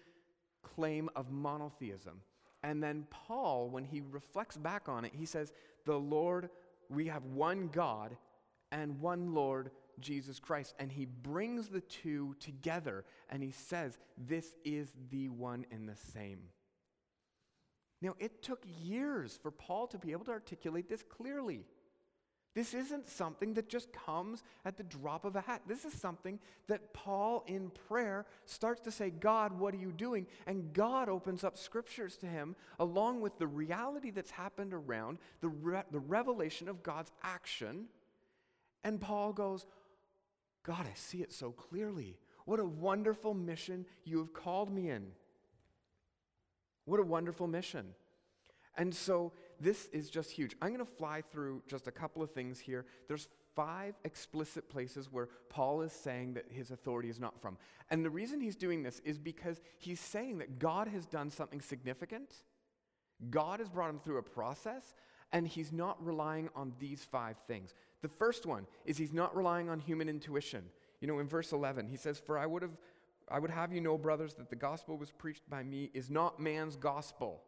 claim 0.62 1.10
of 1.16 1.30
monotheism. 1.30 2.20
And 2.62 2.82
then 2.82 3.06
Paul, 3.10 3.68
when 3.70 3.84
he 3.84 4.00
reflects 4.00 4.56
back 4.56 4.88
on 4.88 5.04
it, 5.04 5.12
he 5.14 5.26
says, 5.26 5.52
The 5.84 5.98
Lord, 5.98 6.48
we 6.88 7.08
have 7.08 7.24
one 7.24 7.68
God 7.68 8.16
and 8.70 9.00
one 9.00 9.34
Lord, 9.34 9.72
Jesus 9.98 10.38
Christ. 10.38 10.74
And 10.78 10.92
he 10.92 11.06
brings 11.06 11.68
the 11.68 11.80
two 11.80 12.36
together 12.38 13.04
and 13.28 13.42
he 13.42 13.50
says, 13.50 13.98
This 14.16 14.54
is 14.64 14.92
the 15.10 15.28
one 15.28 15.66
and 15.72 15.88
the 15.88 15.96
same. 15.96 16.38
Now, 18.00 18.16
it 18.18 18.42
took 18.42 18.64
years 18.82 19.38
for 19.40 19.52
Paul 19.52 19.86
to 19.88 19.98
be 19.98 20.10
able 20.10 20.24
to 20.24 20.32
articulate 20.32 20.88
this 20.88 21.04
clearly. 21.04 21.64
This 22.54 22.74
isn't 22.74 23.08
something 23.08 23.54
that 23.54 23.70
just 23.70 23.92
comes 23.92 24.42
at 24.66 24.76
the 24.76 24.82
drop 24.82 25.24
of 25.24 25.36
a 25.36 25.40
hat. 25.40 25.62
This 25.66 25.86
is 25.86 25.94
something 25.94 26.38
that 26.66 26.92
Paul 26.92 27.44
in 27.46 27.70
prayer 27.88 28.26
starts 28.44 28.82
to 28.82 28.90
say, 28.90 29.08
God, 29.08 29.58
what 29.58 29.72
are 29.72 29.78
you 29.78 29.90
doing? 29.90 30.26
And 30.46 30.72
God 30.74 31.08
opens 31.08 31.44
up 31.44 31.56
scriptures 31.56 32.16
to 32.18 32.26
him 32.26 32.54
along 32.78 33.22
with 33.22 33.38
the 33.38 33.46
reality 33.46 34.10
that's 34.10 34.30
happened 34.30 34.74
around, 34.74 35.18
the, 35.40 35.48
re- 35.48 35.84
the 35.90 35.98
revelation 35.98 36.68
of 36.68 36.82
God's 36.82 37.10
action. 37.22 37.86
And 38.84 39.00
Paul 39.00 39.32
goes, 39.32 39.66
God, 40.62 40.86
I 40.86 40.94
see 40.94 41.22
it 41.22 41.32
so 41.32 41.52
clearly. 41.52 42.18
What 42.44 42.60
a 42.60 42.64
wonderful 42.66 43.32
mission 43.32 43.86
you 44.04 44.18
have 44.18 44.34
called 44.34 44.70
me 44.70 44.90
in. 44.90 45.06
What 46.84 47.00
a 47.00 47.04
wonderful 47.04 47.46
mission. 47.46 47.94
And 48.76 48.94
so 48.94 49.32
this 49.62 49.88
is 49.92 50.10
just 50.10 50.30
huge. 50.30 50.56
I'm 50.60 50.74
going 50.74 50.84
to 50.84 50.92
fly 50.92 51.22
through 51.30 51.62
just 51.66 51.86
a 51.86 51.92
couple 51.92 52.22
of 52.22 52.30
things 52.32 52.58
here. 52.58 52.84
There's 53.06 53.28
five 53.54 53.94
explicit 54.04 54.68
places 54.68 55.10
where 55.10 55.28
Paul 55.48 55.82
is 55.82 55.92
saying 55.92 56.34
that 56.34 56.46
his 56.50 56.70
authority 56.70 57.08
is 57.08 57.20
not 57.20 57.40
from. 57.40 57.56
And 57.90 58.04
the 58.04 58.10
reason 58.10 58.40
he's 58.40 58.56
doing 58.56 58.82
this 58.82 59.00
is 59.04 59.18
because 59.18 59.60
he's 59.78 60.00
saying 60.00 60.38
that 60.38 60.58
God 60.58 60.88
has 60.88 61.06
done 61.06 61.30
something 61.30 61.60
significant. 61.60 62.34
God 63.30 63.60
has 63.60 63.68
brought 63.68 63.90
him 63.90 64.00
through 64.00 64.18
a 64.18 64.22
process, 64.22 64.94
and 65.32 65.46
he's 65.46 65.72
not 65.72 66.04
relying 66.04 66.48
on 66.56 66.72
these 66.78 67.04
five 67.04 67.36
things. 67.46 67.74
The 68.00 68.08
first 68.08 68.46
one 68.46 68.66
is 68.84 68.98
he's 68.98 69.12
not 69.12 69.36
relying 69.36 69.68
on 69.68 69.78
human 69.78 70.08
intuition. 70.08 70.64
You 71.00 71.08
know, 71.08 71.18
in 71.20 71.28
verse 71.28 71.52
11, 71.52 71.88
he 71.88 71.96
says, 71.96 72.18
For 72.18 72.38
I 72.38 72.46
would 72.46 72.62
have. 72.62 72.76
I 73.30 73.38
would 73.38 73.50
have 73.50 73.72
you 73.72 73.80
know, 73.80 73.96
brothers, 73.96 74.34
that 74.34 74.50
the 74.50 74.56
gospel 74.56 74.98
was 74.98 75.10
preached 75.10 75.48
by 75.48 75.62
me 75.62 75.90
is 75.94 76.10
not 76.10 76.40
man's 76.40 76.76
gospel. 76.76 77.40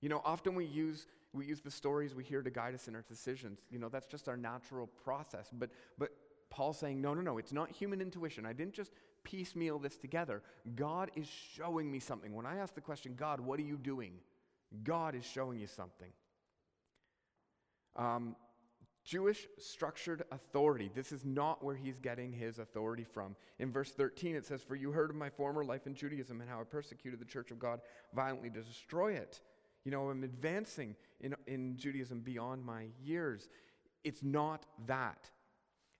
You 0.00 0.08
know, 0.08 0.22
often 0.24 0.54
we 0.54 0.64
use 0.64 1.06
we 1.34 1.44
use 1.44 1.60
the 1.60 1.70
stories 1.70 2.14
we 2.14 2.24
hear 2.24 2.42
to 2.42 2.50
guide 2.50 2.74
us 2.74 2.88
in 2.88 2.94
our 2.94 3.04
decisions. 3.06 3.60
You 3.70 3.78
know, 3.78 3.88
that's 3.88 4.06
just 4.06 4.28
our 4.28 4.36
natural 4.36 4.86
process. 5.04 5.50
But 5.52 5.70
but 5.98 6.10
Paul's 6.50 6.78
saying, 6.78 7.00
no, 7.00 7.14
no, 7.14 7.20
no, 7.20 7.38
it's 7.38 7.52
not 7.52 7.70
human 7.70 8.00
intuition. 8.00 8.46
I 8.46 8.52
didn't 8.52 8.74
just 8.74 8.92
piecemeal 9.22 9.78
this 9.78 9.98
together. 9.98 10.42
God 10.74 11.10
is 11.14 11.26
showing 11.26 11.90
me 11.90 11.98
something. 12.00 12.34
When 12.34 12.46
I 12.46 12.56
ask 12.56 12.74
the 12.74 12.80
question, 12.80 13.14
God, 13.16 13.40
what 13.40 13.58
are 13.60 13.64
you 13.64 13.76
doing? 13.76 14.12
God 14.82 15.14
is 15.14 15.24
showing 15.24 15.58
you 15.58 15.66
something. 15.66 16.10
Um, 17.96 18.36
Jewish 19.04 19.46
structured 19.58 20.24
authority. 20.32 20.90
This 20.94 21.12
is 21.12 21.24
not 21.24 21.64
where 21.64 21.74
he's 21.74 21.98
getting 21.98 22.30
his 22.32 22.58
authority 22.58 23.04
from. 23.04 23.36
In 23.58 23.72
verse 23.72 23.90
13, 23.90 24.36
it 24.36 24.44
says, 24.44 24.62
For 24.62 24.76
you 24.76 24.92
heard 24.92 25.10
of 25.10 25.16
my 25.16 25.30
former 25.30 25.64
life 25.64 25.86
in 25.86 25.94
Judaism 25.94 26.40
and 26.40 26.50
how 26.50 26.60
I 26.60 26.64
persecuted 26.64 27.18
the 27.18 27.24
church 27.24 27.50
of 27.50 27.58
God 27.58 27.80
violently 28.14 28.50
to 28.50 28.60
destroy 28.60 29.14
it. 29.14 29.40
You 29.84 29.90
know, 29.90 30.10
I'm 30.10 30.24
advancing 30.24 30.96
in, 31.20 31.34
in 31.46 31.76
Judaism 31.76 32.20
beyond 32.20 32.64
my 32.64 32.86
years. 33.02 33.48
It's 34.04 34.22
not 34.22 34.66
that. 34.86 35.30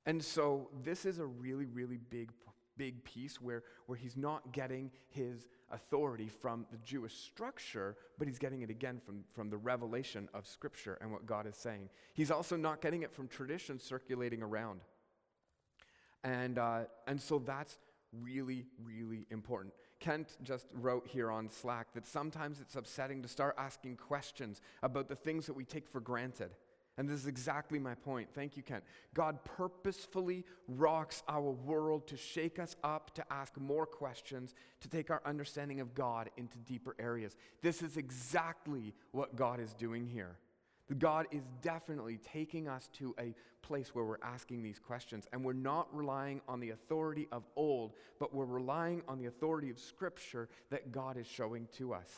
And 0.06 0.22
so 0.22 0.70
this 0.82 1.04
is 1.04 1.18
a 1.18 1.26
really, 1.26 1.66
really 1.66 1.98
big, 1.98 2.30
big 2.76 3.04
piece 3.04 3.40
where, 3.40 3.62
where 3.86 3.98
he's 3.98 4.16
not 4.16 4.52
getting 4.52 4.90
his 5.08 5.48
authority 5.70 6.28
from 6.28 6.66
the 6.70 6.78
Jewish 6.78 7.14
structure, 7.14 7.96
but 8.18 8.26
he's 8.26 8.38
getting 8.38 8.62
it 8.62 8.70
again 8.70 9.00
from, 9.04 9.24
from 9.34 9.50
the 9.50 9.56
revelation 9.56 10.28
of 10.32 10.46
Scripture 10.46 10.96
and 11.00 11.12
what 11.12 11.26
God 11.26 11.46
is 11.46 11.56
saying. 11.56 11.90
He's 12.14 12.30
also 12.30 12.56
not 12.56 12.80
getting 12.80 13.02
it 13.02 13.12
from 13.12 13.28
tradition 13.28 13.78
circulating 13.78 14.42
around. 14.42 14.80
And, 16.24 16.58
uh, 16.58 16.84
and 17.06 17.20
so 17.20 17.38
that's 17.38 17.78
really, 18.12 18.64
really 18.82 19.26
important. 19.30 19.74
Kent 20.00 20.36
just 20.42 20.66
wrote 20.74 21.06
here 21.06 21.30
on 21.30 21.50
Slack 21.50 21.92
that 21.94 22.06
sometimes 22.06 22.60
it's 22.60 22.76
upsetting 22.76 23.22
to 23.22 23.28
start 23.28 23.54
asking 23.58 23.96
questions 23.96 24.60
about 24.82 25.08
the 25.08 25.16
things 25.16 25.46
that 25.46 25.54
we 25.54 25.64
take 25.64 25.88
for 25.88 26.00
granted. 26.00 26.50
And 26.98 27.08
this 27.08 27.20
is 27.20 27.26
exactly 27.28 27.78
my 27.78 27.94
point. 27.94 28.28
Thank 28.34 28.56
you, 28.56 28.62
Kent. 28.64 28.82
God 29.14 29.44
purposefully 29.44 30.44
rocks 30.66 31.22
our 31.28 31.52
world 31.52 32.08
to 32.08 32.16
shake 32.16 32.58
us 32.58 32.74
up, 32.82 33.14
to 33.14 33.24
ask 33.32 33.56
more 33.56 33.86
questions, 33.86 34.52
to 34.80 34.88
take 34.88 35.08
our 35.08 35.22
understanding 35.24 35.78
of 35.78 35.94
God 35.94 36.28
into 36.36 36.58
deeper 36.58 36.96
areas. 36.98 37.36
This 37.62 37.82
is 37.82 37.96
exactly 37.96 38.94
what 39.12 39.36
God 39.36 39.60
is 39.60 39.74
doing 39.74 40.06
here. 40.06 40.38
God 40.96 41.26
is 41.30 41.42
definitely 41.60 42.18
taking 42.18 42.68
us 42.68 42.88
to 42.94 43.14
a 43.18 43.34
place 43.60 43.94
where 43.94 44.04
we're 44.04 44.16
asking 44.22 44.62
these 44.62 44.78
questions. 44.78 45.26
And 45.32 45.44
we're 45.44 45.52
not 45.52 45.94
relying 45.94 46.40
on 46.48 46.60
the 46.60 46.70
authority 46.70 47.28
of 47.30 47.44
old, 47.56 47.92
but 48.18 48.34
we're 48.34 48.46
relying 48.46 49.02
on 49.06 49.18
the 49.18 49.26
authority 49.26 49.68
of 49.68 49.78
Scripture 49.78 50.48
that 50.70 50.90
God 50.92 51.18
is 51.18 51.26
showing 51.26 51.68
to 51.76 51.92
us. 51.92 52.08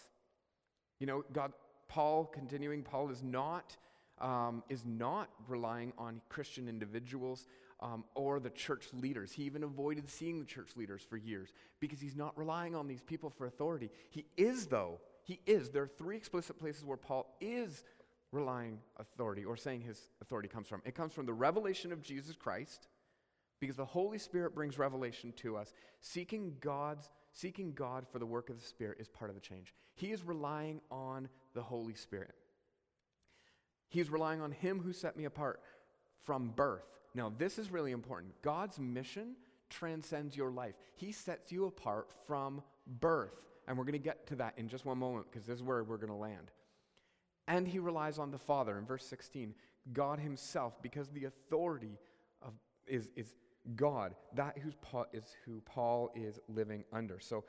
You 1.00 1.06
know, 1.06 1.24
God, 1.32 1.52
Paul, 1.88 2.26
continuing, 2.26 2.82
Paul 2.82 3.10
is 3.10 3.22
not 3.22 3.76
um, 4.20 4.62
is 4.68 4.84
not 4.84 5.30
relying 5.48 5.92
on 5.98 6.20
Christian 6.28 6.68
individuals 6.68 7.46
um, 7.80 8.04
or 8.14 8.38
the 8.38 8.50
church 8.50 8.86
leaders. 8.92 9.32
He 9.32 9.44
even 9.44 9.62
avoided 9.62 10.08
seeing 10.08 10.38
the 10.38 10.44
church 10.44 10.70
leaders 10.76 11.02
for 11.08 11.16
years 11.16 11.52
because 11.80 12.00
he's 12.00 12.16
not 12.16 12.36
relying 12.36 12.74
on 12.74 12.86
these 12.86 13.02
people 13.02 13.30
for 13.30 13.46
authority. 13.46 13.90
He 14.10 14.26
is, 14.36 14.66
though, 14.66 15.00
he 15.22 15.40
is. 15.46 15.70
There 15.70 15.82
are 15.82 15.90
three 15.98 16.16
explicit 16.16 16.58
places 16.58 16.84
where 16.84 16.98
Paul 16.98 17.34
is 17.40 17.82
relying 18.32 18.78
authority 18.98 19.44
or 19.44 19.56
saying 19.56 19.82
his 19.82 20.10
authority 20.22 20.48
comes 20.48 20.68
from. 20.68 20.82
It 20.84 20.94
comes 20.94 21.12
from 21.12 21.26
the 21.26 21.32
revelation 21.32 21.92
of 21.92 22.02
Jesus 22.02 22.36
Christ 22.36 22.88
because 23.60 23.76
the 23.76 23.84
Holy 23.84 24.18
Spirit 24.18 24.54
brings 24.54 24.78
revelation 24.78 25.32
to 25.38 25.56
us. 25.56 25.72
Seeking 26.00 26.54
God's 26.60 27.10
seeking 27.32 27.72
God 27.72 28.06
for 28.10 28.18
the 28.18 28.26
work 28.26 28.50
of 28.50 28.58
the 28.58 28.64
Spirit 28.64 28.98
is 29.00 29.08
part 29.08 29.30
of 29.30 29.34
the 29.34 29.40
change. 29.40 29.72
He 29.94 30.12
is 30.12 30.24
relying 30.24 30.80
on 30.90 31.28
the 31.54 31.62
Holy 31.62 31.94
Spirit. 31.94 32.34
He's 33.88 34.10
relying 34.10 34.40
on 34.40 34.52
Him 34.52 34.80
who 34.80 34.92
set 34.92 35.16
me 35.16 35.24
apart 35.24 35.60
from 36.22 36.52
birth. 36.54 36.86
Now, 37.14 37.32
this 37.36 37.58
is 37.58 37.70
really 37.70 37.92
important. 37.92 38.34
God's 38.42 38.78
mission 38.78 39.34
transcends 39.68 40.36
your 40.36 40.50
life, 40.50 40.74
He 40.96 41.12
sets 41.12 41.52
you 41.52 41.66
apart 41.66 42.10
from 42.26 42.62
birth. 42.86 43.46
And 43.68 43.78
we're 43.78 43.84
going 43.84 43.92
to 43.92 43.98
get 43.98 44.26
to 44.28 44.36
that 44.36 44.54
in 44.56 44.68
just 44.68 44.84
one 44.84 44.98
moment 44.98 45.26
because 45.30 45.46
this 45.46 45.56
is 45.56 45.62
where 45.62 45.84
we're 45.84 45.96
going 45.96 46.08
to 46.08 46.14
land. 46.14 46.50
And 47.50 47.66
He 47.66 47.80
relies 47.80 48.18
on 48.18 48.30
the 48.30 48.38
Father. 48.38 48.78
In 48.78 48.86
verse 48.86 49.04
16, 49.04 49.54
God 49.92 50.20
Himself, 50.20 50.80
because 50.80 51.08
the 51.08 51.24
authority 51.24 51.98
of, 52.40 52.52
is, 52.86 53.10
is 53.16 53.34
God. 53.74 54.14
That 54.34 54.56
who's 54.56 54.76
Paul, 54.80 55.06
is 55.12 55.24
who 55.44 55.60
Paul 55.62 56.12
is 56.14 56.38
living 56.48 56.84
under. 56.92 57.18
So 57.18 57.44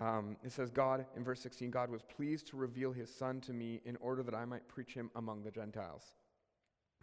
um, 0.00 0.36
it 0.42 0.50
says, 0.50 0.70
God, 0.70 1.04
in 1.14 1.22
verse 1.22 1.40
16, 1.40 1.70
God 1.70 1.90
was 1.90 2.02
pleased 2.02 2.48
to 2.48 2.56
reveal 2.56 2.90
his 2.92 3.14
son 3.14 3.40
to 3.42 3.52
me 3.52 3.82
in 3.84 3.96
order 3.96 4.22
that 4.22 4.34
I 4.34 4.46
might 4.46 4.66
preach 4.66 4.94
him 4.94 5.10
among 5.14 5.42
the 5.42 5.50
Gentiles. 5.50 6.02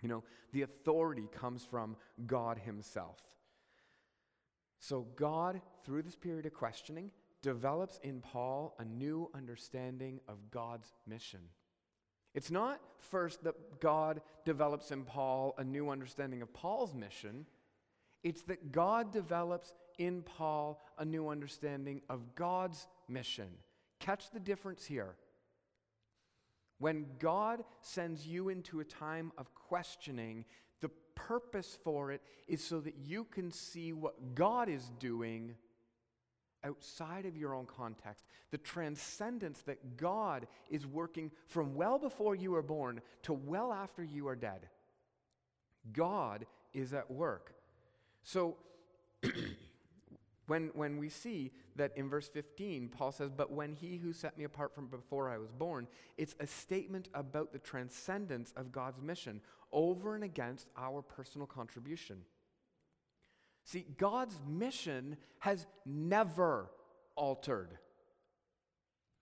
You 0.02 0.10
know, 0.10 0.24
the 0.52 0.64
authority 0.64 1.30
comes 1.32 1.64
from 1.64 1.96
God 2.26 2.58
himself. 2.58 3.20
So, 4.80 5.06
God, 5.16 5.62
through 5.86 6.02
this 6.02 6.16
period 6.16 6.48
of 6.48 6.54
questioning, 6.54 7.12
develops 7.44 8.00
in 8.04 8.20
Paul 8.20 8.76
a 8.80 8.84
new 8.84 9.30
understanding 9.36 10.20
of 10.28 10.50
God's 10.50 10.92
mission. 11.08 11.42
It's 12.34 12.52
not 12.52 12.80
first 13.00 13.44
that 13.44 13.80
God 13.80 14.22
develops 14.46 14.92
in 14.92 15.04
Paul 15.04 15.54
a 15.58 15.64
new 15.64 15.90
understanding 15.90 16.42
of 16.42 16.54
Paul's 16.54 16.94
mission, 16.94 17.46
it's 18.24 18.44
that 18.44 18.72
God 18.72 19.12
develops 19.12 19.74
in 19.98 20.22
Paul 20.22 20.80
a 20.98 21.06
new 21.06 21.30
understanding 21.30 22.02
of 22.10 22.36
God's 22.36 22.88
mission. 23.08 23.50
Catch 24.00 24.32
the 24.32 24.40
difference 24.40 24.86
here. 24.86 25.16
When 26.80 27.06
God 27.20 27.64
sends 27.82 28.26
you 28.26 28.50
into 28.50 28.80
a 28.80 28.86
time 28.86 29.32
of 29.38 29.54
questioning, 29.54 30.46
the 30.82 30.90
purpose 31.14 31.78
for 31.84 32.12
it 32.12 32.22
is 32.48 32.64
so 32.64 32.80
that 32.80 32.96
you 32.98 33.26
can 33.26 33.52
see 33.52 33.94
what 33.94 34.34
God 34.34 34.70
is 34.70 34.92
doing 35.00 35.56
outside 36.64 37.26
of 37.26 37.38
your 37.38 37.54
own 37.54 37.66
context. 37.66 38.26
The 38.52 38.58
transcendence 38.58 39.62
that 39.64 39.98
God 39.98 40.48
is 40.70 40.86
working 40.86 41.32
from 41.48 41.76
well 41.76 41.98
before 41.98 42.36
you 42.36 42.56
are 42.56 42.62
born 42.62 43.02
to 43.24 43.34
well 43.34 43.72
after 43.74 44.04
you 44.04 44.28
are 44.28 44.36
dead. 44.36 44.68
God 45.94 46.46
is 46.74 46.94
at 46.94 47.10
work. 47.10 47.54
So, 48.24 48.58
When, 50.52 50.70
when 50.74 50.98
we 50.98 51.08
see 51.08 51.52
that 51.78 51.94
in 51.96 52.10
verse 52.10 52.28
15, 52.28 52.90
Paul 52.90 53.14
says, 53.14 53.30
But 53.30 53.54
when 53.54 53.72
he 53.72 53.96
who 53.96 54.12
set 54.12 54.38
me 54.38 54.44
apart 54.44 54.76
from 54.76 54.88
before 54.88 55.30
I 55.30 55.38
was 55.38 55.50
born, 55.50 55.88
it's 56.18 56.36
a 56.42 56.46
statement 56.46 57.08
about 57.14 57.54
the 57.54 57.60
transcendence 57.60 58.52
of 58.58 58.70
God's 58.70 59.02
mission 59.02 59.40
over 59.72 60.14
and 60.14 60.26
against 60.26 60.68
our 60.76 61.02
personal 61.02 61.48
contribution. 61.48 62.18
See, 63.64 63.86
God's 63.98 64.40
mission 64.48 65.18
has 65.40 65.66
never 65.86 66.70
altered. 67.16 67.78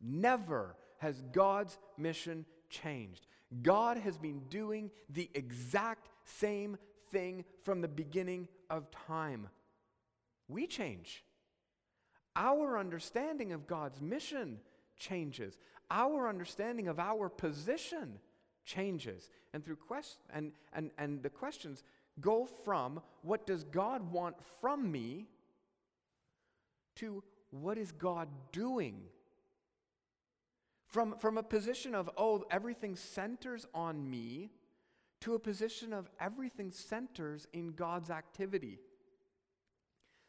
Never 0.02 0.76
has 1.00 1.22
God's 1.32 1.78
mission 1.98 2.46
changed. 2.70 3.28
God 3.62 3.98
has 3.98 4.18
been 4.18 4.42
doing 4.50 4.92
the 5.10 5.30
exact 5.34 6.10
same 6.24 6.78
thing 7.12 7.44
from 7.64 7.82
the 7.82 7.88
beginning 7.88 8.48
of 8.70 8.90
time 8.92 9.50
we 10.50 10.68
change. 10.68 11.24
Our 12.36 12.78
understanding 12.78 13.54
of 13.54 13.68
God's 13.68 14.02
mission 14.02 14.60
changes. 14.98 15.58
Our 15.90 16.28
understanding 16.28 16.88
of 16.88 17.00
our 17.00 17.30
position 17.30 18.20
changes. 18.66 19.30
And 19.54 19.64
through 19.64 19.78
quest 19.78 20.18
and, 20.34 20.52
and, 20.74 20.92
and 20.98 21.24
the 21.24 21.30
questions 21.30 21.84
go 22.22 22.46
from 22.46 23.02
what 23.22 23.46
does 23.46 23.64
God 23.64 24.12
want 24.12 24.36
from 24.62 24.92
me 24.92 25.28
to 26.98 27.24
what 27.52 27.78
is 27.78 27.92
God 27.92 28.28
doing? 28.52 29.02
From, 30.88 31.16
from 31.20 31.38
a 31.38 31.44
position 31.44 31.94
of, 31.94 32.10
oh, 32.18 32.46
everything 32.50 32.96
centers 32.96 33.66
on 33.76 34.10
me, 34.10 34.50
to 35.22 35.36
a 35.36 35.40
position 35.40 35.94
of 35.94 36.10
everything 36.20 36.72
centers 36.72 37.48
in 37.54 37.74
God's 37.74 38.10
activity 38.10 38.80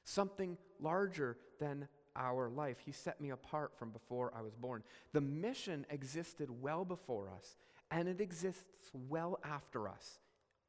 something 0.05 0.57
larger 0.81 1.37
than 1.59 1.89
our 2.17 2.49
life. 2.49 2.79
He 2.85 2.93
set 2.93 3.21
me 3.21 3.31
apart 3.31 3.73
from 3.79 3.91
before 3.91 4.33
I 4.37 4.43
was 4.43 4.55
born. 4.55 4.83
The 5.13 5.21
mission 5.21 5.87
existed 5.91 6.49
well 6.61 6.85
before 6.85 7.31
us, 7.31 7.57
and 7.91 8.09
it 8.09 8.21
exists 8.21 8.91
well 8.93 9.39
after 9.45 9.89
us, 9.89 10.19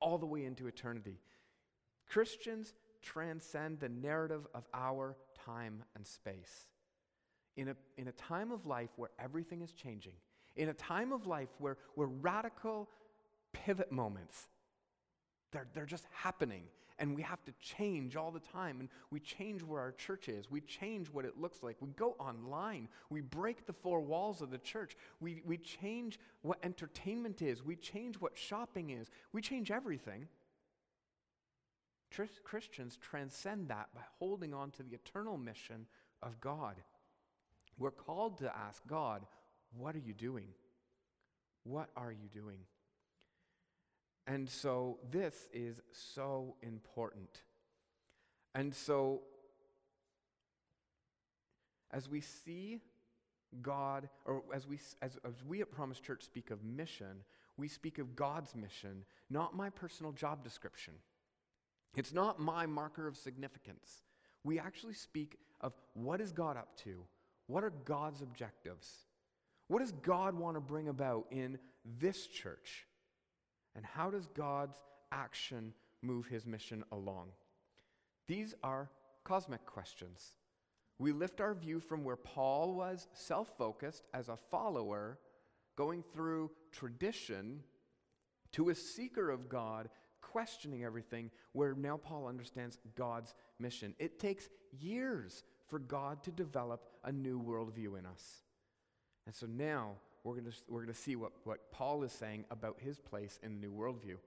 all 0.01 0.17
the 0.17 0.25
way 0.25 0.45
into 0.45 0.67
eternity. 0.67 1.19
Christians 2.09 2.73
transcend 3.01 3.79
the 3.79 3.89
narrative 3.89 4.45
of 4.53 4.65
our 4.73 5.15
time 5.45 5.83
and 5.95 6.05
space. 6.05 6.67
In 7.55 7.69
a, 7.69 7.75
in 7.97 8.07
a 8.07 8.11
time 8.13 8.51
of 8.51 8.65
life 8.65 8.89
where 8.95 9.11
everything 9.19 9.61
is 9.61 9.71
changing, 9.71 10.13
in 10.55 10.69
a 10.69 10.73
time 10.73 11.13
of 11.13 11.27
life 11.27 11.49
where, 11.59 11.77
where 11.95 12.07
radical 12.07 12.89
pivot 13.53 13.91
moments 13.91 14.47
They're, 15.51 15.67
they're 15.73 15.85
just 15.85 16.05
happening. 16.11 16.63
And 16.99 17.15
we 17.15 17.21
have 17.21 17.43
to 17.45 17.53
change 17.59 18.15
all 18.15 18.31
the 18.31 18.39
time. 18.39 18.79
And 18.79 18.89
we 19.09 19.19
change 19.19 19.63
where 19.63 19.81
our 19.81 19.91
church 19.91 20.29
is. 20.29 20.49
We 20.49 20.61
change 20.61 21.07
what 21.07 21.25
it 21.25 21.39
looks 21.39 21.63
like. 21.63 21.77
We 21.79 21.89
go 21.91 22.15
online. 22.19 22.87
We 23.09 23.21
break 23.21 23.65
the 23.65 23.73
four 23.73 24.01
walls 24.01 24.41
of 24.41 24.51
the 24.51 24.57
church. 24.57 24.95
We, 25.19 25.41
we 25.45 25.57
change 25.57 26.19
what 26.41 26.59
entertainment 26.63 27.41
is. 27.41 27.63
We 27.63 27.75
change 27.75 28.15
what 28.15 28.37
shopping 28.37 28.91
is. 28.91 29.09
We 29.33 29.41
change 29.41 29.71
everything. 29.71 30.27
Christians 32.43 32.97
transcend 32.97 33.69
that 33.69 33.87
by 33.95 34.01
holding 34.19 34.53
on 34.53 34.71
to 34.71 34.83
the 34.83 34.93
eternal 34.93 35.37
mission 35.37 35.85
of 36.21 36.39
God. 36.41 36.75
We're 37.77 37.91
called 37.91 38.37
to 38.39 38.55
ask 38.55 38.85
God, 38.87 39.25
What 39.77 39.95
are 39.95 39.99
you 39.99 40.13
doing? 40.13 40.49
What 41.63 41.89
are 41.95 42.11
you 42.11 42.27
doing? 42.33 42.57
And 44.27 44.49
so 44.49 44.99
this 45.09 45.47
is 45.53 45.81
so 45.91 46.55
important. 46.61 47.43
And 48.53 48.73
so, 48.73 49.21
as 51.91 52.09
we 52.09 52.21
see 52.21 52.81
God, 53.61 54.09
or 54.25 54.43
as 54.53 54.67
we, 54.67 54.79
as, 55.01 55.17
as 55.25 55.43
we 55.45 55.61
at 55.61 55.71
Promise 55.71 55.99
Church 55.99 56.23
speak 56.23 56.51
of 56.51 56.63
mission, 56.63 57.23
we 57.57 57.67
speak 57.67 57.97
of 57.97 58.15
God's 58.15 58.55
mission, 58.55 59.03
not 59.29 59.55
my 59.55 59.69
personal 59.69 60.11
job 60.11 60.43
description. 60.43 60.93
It's 61.95 62.13
not 62.13 62.39
my 62.39 62.65
marker 62.65 63.07
of 63.07 63.17
significance. 63.17 64.03
We 64.43 64.59
actually 64.59 64.93
speak 64.93 65.37
of 65.59 65.73
what 65.93 66.21
is 66.21 66.31
God 66.31 66.57
up 66.57 66.75
to? 66.83 67.03
What 67.47 67.63
are 67.63 67.73
God's 67.85 68.21
objectives? 68.21 68.87
What 69.67 69.79
does 69.79 69.91
God 69.91 70.35
want 70.35 70.55
to 70.55 70.61
bring 70.61 70.87
about 70.87 71.27
in 71.31 71.59
this 71.99 72.27
church? 72.27 72.87
And 73.75 73.85
how 73.85 74.09
does 74.09 74.27
God's 74.27 74.77
action 75.11 75.73
move 76.01 76.27
his 76.27 76.45
mission 76.45 76.83
along? 76.91 77.29
These 78.27 78.53
are 78.63 78.89
cosmic 79.23 79.65
questions. 79.65 80.35
We 80.99 81.11
lift 81.11 81.41
our 81.41 81.53
view 81.53 81.79
from 81.79 82.03
where 82.03 82.15
Paul 82.15 82.75
was 82.75 83.07
self 83.13 83.49
focused 83.57 84.05
as 84.13 84.29
a 84.29 84.37
follower, 84.37 85.19
going 85.75 86.03
through 86.13 86.51
tradition, 86.71 87.63
to 88.51 88.69
a 88.69 88.75
seeker 88.75 89.29
of 89.29 89.49
God, 89.49 89.89
questioning 90.21 90.83
everything, 90.83 91.31
where 91.53 91.73
now 91.73 91.97
Paul 91.97 92.27
understands 92.27 92.77
God's 92.95 93.33
mission. 93.59 93.95
It 93.97 94.19
takes 94.19 94.49
years 94.79 95.43
for 95.67 95.79
God 95.79 96.23
to 96.23 96.31
develop 96.31 96.83
a 97.03 97.11
new 97.11 97.41
worldview 97.41 97.97
in 97.97 98.05
us. 98.05 98.43
And 99.25 99.33
so 99.33 99.47
now 99.47 99.93
we're 100.23 100.33
going 100.33 100.45
to, 100.45 100.57
we're 100.69 100.85
to 100.85 100.93
see 100.93 101.15
what, 101.15 101.31
what 101.43 101.71
Paul 101.71 102.03
is 102.03 102.11
saying 102.11 102.45
about 102.51 102.79
his 102.79 102.99
place 102.99 103.39
in 103.43 103.59
the 103.59 103.67
new 103.67 103.73
worldview. 103.73 104.17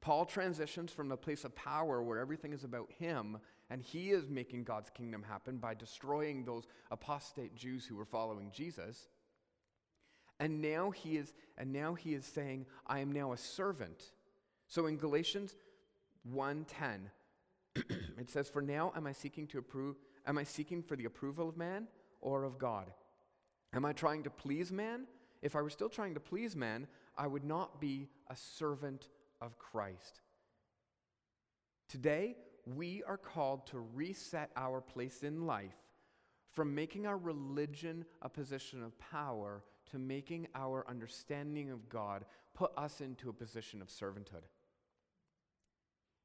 Paul 0.00 0.24
transitions 0.24 0.92
from 0.92 1.08
the 1.08 1.16
place 1.16 1.44
of 1.44 1.54
power 1.54 2.02
where 2.02 2.18
everything 2.18 2.52
is 2.52 2.64
about 2.64 2.90
him, 2.98 3.38
and 3.70 3.82
he 3.82 4.10
is 4.10 4.28
making 4.28 4.64
God's 4.64 4.90
kingdom 4.90 5.22
happen 5.22 5.58
by 5.58 5.74
destroying 5.74 6.44
those 6.44 6.66
apostate 6.90 7.54
Jews 7.54 7.86
who 7.86 7.96
were 7.96 8.04
following 8.04 8.50
Jesus. 8.52 9.08
And 10.40 10.60
now 10.60 10.90
he 10.90 11.16
is, 11.16 11.32
and 11.56 11.72
now 11.72 11.94
he 11.94 12.14
is 12.14 12.26
saying, 12.26 12.66
I 12.86 12.98
am 12.98 13.12
now 13.12 13.32
a 13.32 13.36
servant. 13.36 14.10
So 14.66 14.86
in 14.86 14.96
Galatians 14.96 15.54
1:10, 16.28 17.10
it 18.18 18.28
says, 18.28 18.48
For 18.48 18.60
now 18.60 18.92
am 18.96 19.06
I 19.06 19.12
seeking 19.12 19.46
to 19.48 19.58
approve, 19.58 19.96
am 20.26 20.38
I 20.38 20.44
seeking 20.44 20.82
for 20.82 20.96
the 20.96 21.04
approval 21.04 21.48
of 21.48 21.56
man 21.56 21.86
or 22.20 22.42
of 22.42 22.58
God? 22.58 22.92
Am 23.74 23.84
I 23.84 23.92
trying 23.92 24.22
to 24.24 24.30
please 24.30 24.70
man? 24.70 25.06
If 25.40 25.56
I 25.56 25.62
were 25.62 25.70
still 25.70 25.88
trying 25.88 26.14
to 26.14 26.20
please 26.20 26.54
man, 26.54 26.86
I 27.16 27.26
would 27.26 27.44
not 27.44 27.80
be 27.80 28.08
a 28.28 28.36
servant 28.36 29.08
of 29.40 29.58
Christ. 29.58 30.20
Today, 31.88 32.36
we 32.66 33.02
are 33.06 33.16
called 33.16 33.66
to 33.68 33.80
reset 33.94 34.50
our 34.56 34.80
place 34.80 35.22
in 35.22 35.46
life 35.46 35.74
from 36.52 36.74
making 36.74 37.06
our 37.06 37.16
religion 37.16 38.04
a 38.20 38.28
position 38.28 38.82
of 38.82 38.98
power 38.98 39.64
to 39.90 39.98
making 39.98 40.46
our 40.54 40.86
understanding 40.88 41.70
of 41.70 41.88
God 41.88 42.24
put 42.54 42.72
us 42.76 43.00
into 43.00 43.30
a 43.30 43.32
position 43.32 43.82
of 43.82 43.88
servanthood. 43.88 44.44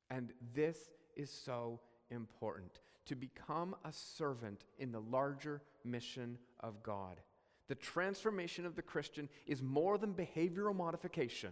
And 0.09 0.31
this 0.53 0.77
is 1.15 1.31
so 1.31 1.79
important 2.11 2.79
to 3.05 3.15
become 3.15 3.75
a 3.83 3.91
servant 3.91 4.65
in 4.79 4.91
the 4.91 5.01
larger 5.01 5.61
mission 5.83 6.37
of 6.59 6.83
God. 6.83 7.19
The 7.67 7.75
transformation 7.75 8.65
of 8.65 8.75
the 8.75 8.81
Christian 8.81 9.29
is 9.45 9.61
more 9.61 9.97
than 9.97 10.13
behavioral 10.13 10.75
modification 10.75 11.51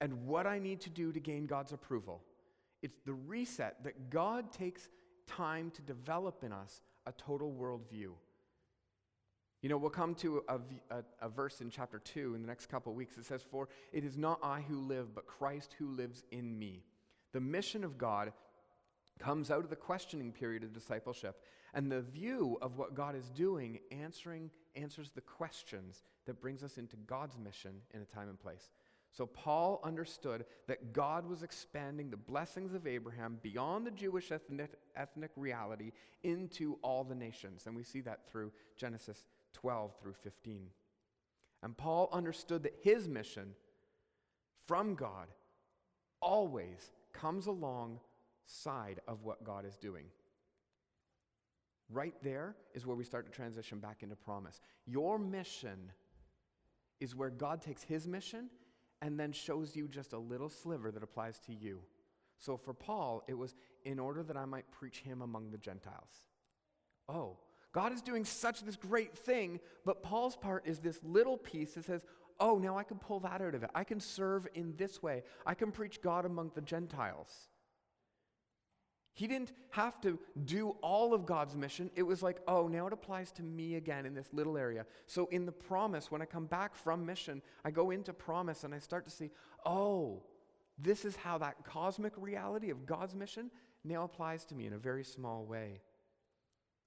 and 0.00 0.26
what 0.26 0.46
I 0.46 0.58
need 0.58 0.80
to 0.82 0.90
do 0.90 1.12
to 1.12 1.20
gain 1.20 1.46
God's 1.46 1.72
approval. 1.72 2.22
It's 2.82 2.98
the 3.04 3.12
reset 3.12 3.84
that 3.84 4.10
God 4.10 4.52
takes 4.52 4.88
time 5.26 5.70
to 5.72 5.82
develop 5.82 6.42
in 6.42 6.52
us 6.52 6.82
a 7.06 7.12
total 7.12 7.52
worldview. 7.52 8.12
You 9.62 9.68
know, 9.68 9.76
we'll 9.76 9.90
come 9.90 10.14
to 10.16 10.42
a, 10.48 10.58
a, 10.90 11.04
a, 11.20 11.28
verse 11.28 11.60
in 11.60 11.68
chapter 11.68 11.98
2 11.98 12.34
in 12.34 12.40
the 12.40 12.48
next 12.48 12.66
couple 12.70 12.92
of 12.92 12.96
weeks. 12.96 13.18
It 13.18 13.26
says, 13.26 13.42
For 13.42 13.68
it 13.92 14.04
is 14.04 14.16
not 14.16 14.38
I 14.42 14.62
who 14.62 14.80
live, 14.80 15.14
but 15.14 15.26
Christ 15.26 15.74
who 15.78 15.88
lives 15.90 16.24
in 16.30 16.58
me. 16.58 16.82
The 17.32 17.40
mission 17.40 17.84
of 17.84 17.98
God 17.98 18.32
comes 19.20 19.50
out 19.50 19.64
of 19.64 19.70
the 19.70 19.76
questioning 19.76 20.32
period 20.32 20.64
of 20.64 20.72
discipleship. 20.72 21.42
And 21.74 21.90
the 21.90 22.00
view 22.00 22.58
of 22.60 22.76
what 22.76 22.94
God 22.94 23.14
is 23.14 23.28
doing 23.30 23.78
answering, 23.92 24.50
answers 24.74 25.12
the 25.12 25.20
questions 25.20 26.02
that 26.26 26.40
brings 26.40 26.64
us 26.64 26.78
into 26.78 26.96
God's 26.96 27.38
mission 27.38 27.74
in 27.94 28.00
a 28.00 28.04
time 28.04 28.28
and 28.28 28.40
place. 28.40 28.70
So 29.12 29.26
Paul 29.26 29.80
understood 29.84 30.44
that 30.68 30.92
God 30.92 31.26
was 31.26 31.42
expanding 31.42 32.10
the 32.10 32.16
blessings 32.16 32.74
of 32.74 32.86
Abraham 32.86 33.38
beyond 33.42 33.86
the 33.86 33.90
Jewish 33.90 34.30
ethnic, 34.30 34.70
ethnic 34.96 35.30
reality 35.36 35.92
into 36.22 36.78
all 36.82 37.04
the 37.04 37.14
nations. 37.14 37.66
And 37.66 37.74
we 37.74 37.82
see 37.82 38.00
that 38.02 38.30
through 38.30 38.52
Genesis 38.76 39.24
12 39.52 39.92
through 40.00 40.14
15. 40.22 40.68
And 41.62 41.76
Paul 41.76 42.08
understood 42.12 42.62
that 42.62 42.78
his 42.82 43.08
mission 43.08 43.54
from 44.66 44.94
God 44.94 45.26
always 46.20 46.92
comes 47.12 47.46
alongside 48.50 49.00
of 49.06 49.22
what 49.22 49.44
God 49.44 49.64
is 49.64 49.76
doing. 49.76 50.06
Right 51.88 52.14
there 52.22 52.54
is 52.74 52.86
where 52.86 52.96
we 52.96 53.04
start 53.04 53.26
to 53.26 53.32
transition 53.32 53.78
back 53.78 54.02
into 54.02 54.14
promise. 54.14 54.60
Your 54.86 55.18
mission 55.18 55.92
is 57.00 57.16
where 57.16 57.30
God 57.30 57.60
takes 57.62 57.82
his 57.82 58.06
mission 58.06 58.48
and 59.02 59.18
then 59.18 59.32
shows 59.32 59.74
you 59.74 59.88
just 59.88 60.12
a 60.12 60.18
little 60.18 60.48
sliver 60.48 60.90
that 60.92 61.02
applies 61.02 61.38
to 61.40 61.54
you. 61.54 61.80
So 62.38 62.56
for 62.56 62.74
Paul, 62.74 63.22
it 63.26 63.34
was 63.34 63.54
in 63.84 63.98
order 63.98 64.22
that 64.22 64.36
I 64.36 64.44
might 64.44 64.70
preach 64.70 65.00
him 65.00 65.22
among 65.22 65.50
the 65.50 65.58
Gentiles. 65.58 66.22
Oh, 67.08 67.38
God 67.72 67.92
is 67.92 68.02
doing 68.02 68.24
such 68.24 68.62
this 68.62 68.76
great 68.76 69.16
thing, 69.16 69.58
but 69.84 70.02
Paul's 70.02 70.36
part 70.36 70.66
is 70.66 70.78
this 70.78 71.00
little 71.02 71.36
piece 71.36 71.74
that 71.74 71.84
says, 71.84 72.04
oh, 72.38 72.58
now 72.58 72.78
I 72.78 72.84
can 72.84 72.98
pull 72.98 73.20
that 73.20 73.40
out 73.40 73.54
of 73.54 73.62
it. 73.62 73.70
I 73.74 73.84
can 73.84 74.00
serve 74.00 74.46
in 74.54 74.74
this 74.76 75.02
way. 75.02 75.22
I 75.44 75.54
can 75.54 75.72
preach 75.72 76.00
God 76.00 76.24
among 76.24 76.52
the 76.54 76.62
Gentiles. 76.62 77.49
He 79.20 79.26
didn't 79.26 79.52
have 79.68 80.00
to 80.00 80.18
do 80.46 80.70
all 80.80 81.12
of 81.12 81.26
God's 81.26 81.54
mission. 81.54 81.90
It 81.94 82.04
was 82.04 82.22
like, 82.22 82.38
oh, 82.48 82.68
now 82.68 82.86
it 82.86 82.94
applies 82.94 83.30
to 83.32 83.42
me 83.42 83.74
again 83.74 84.06
in 84.06 84.14
this 84.14 84.32
little 84.32 84.56
area. 84.56 84.86
So 85.04 85.26
in 85.26 85.44
the 85.44 85.52
promise, 85.52 86.10
when 86.10 86.22
I 86.22 86.24
come 86.24 86.46
back 86.46 86.74
from 86.74 87.04
mission, 87.04 87.42
I 87.62 87.70
go 87.70 87.90
into 87.90 88.14
promise 88.14 88.64
and 88.64 88.74
I 88.74 88.78
start 88.78 89.04
to 89.04 89.10
see, 89.10 89.30
oh, 89.66 90.22
this 90.78 91.04
is 91.04 91.16
how 91.16 91.36
that 91.36 91.66
cosmic 91.66 92.14
reality 92.16 92.70
of 92.70 92.86
God's 92.86 93.14
mission 93.14 93.50
now 93.84 94.04
applies 94.04 94.46
to 94.46 94.54
me 94.54 94.64
in 94.64 94.72
a 94.72 94.78
very 94.78 95.04
small 95.04 95.44
way. 95.44 95.82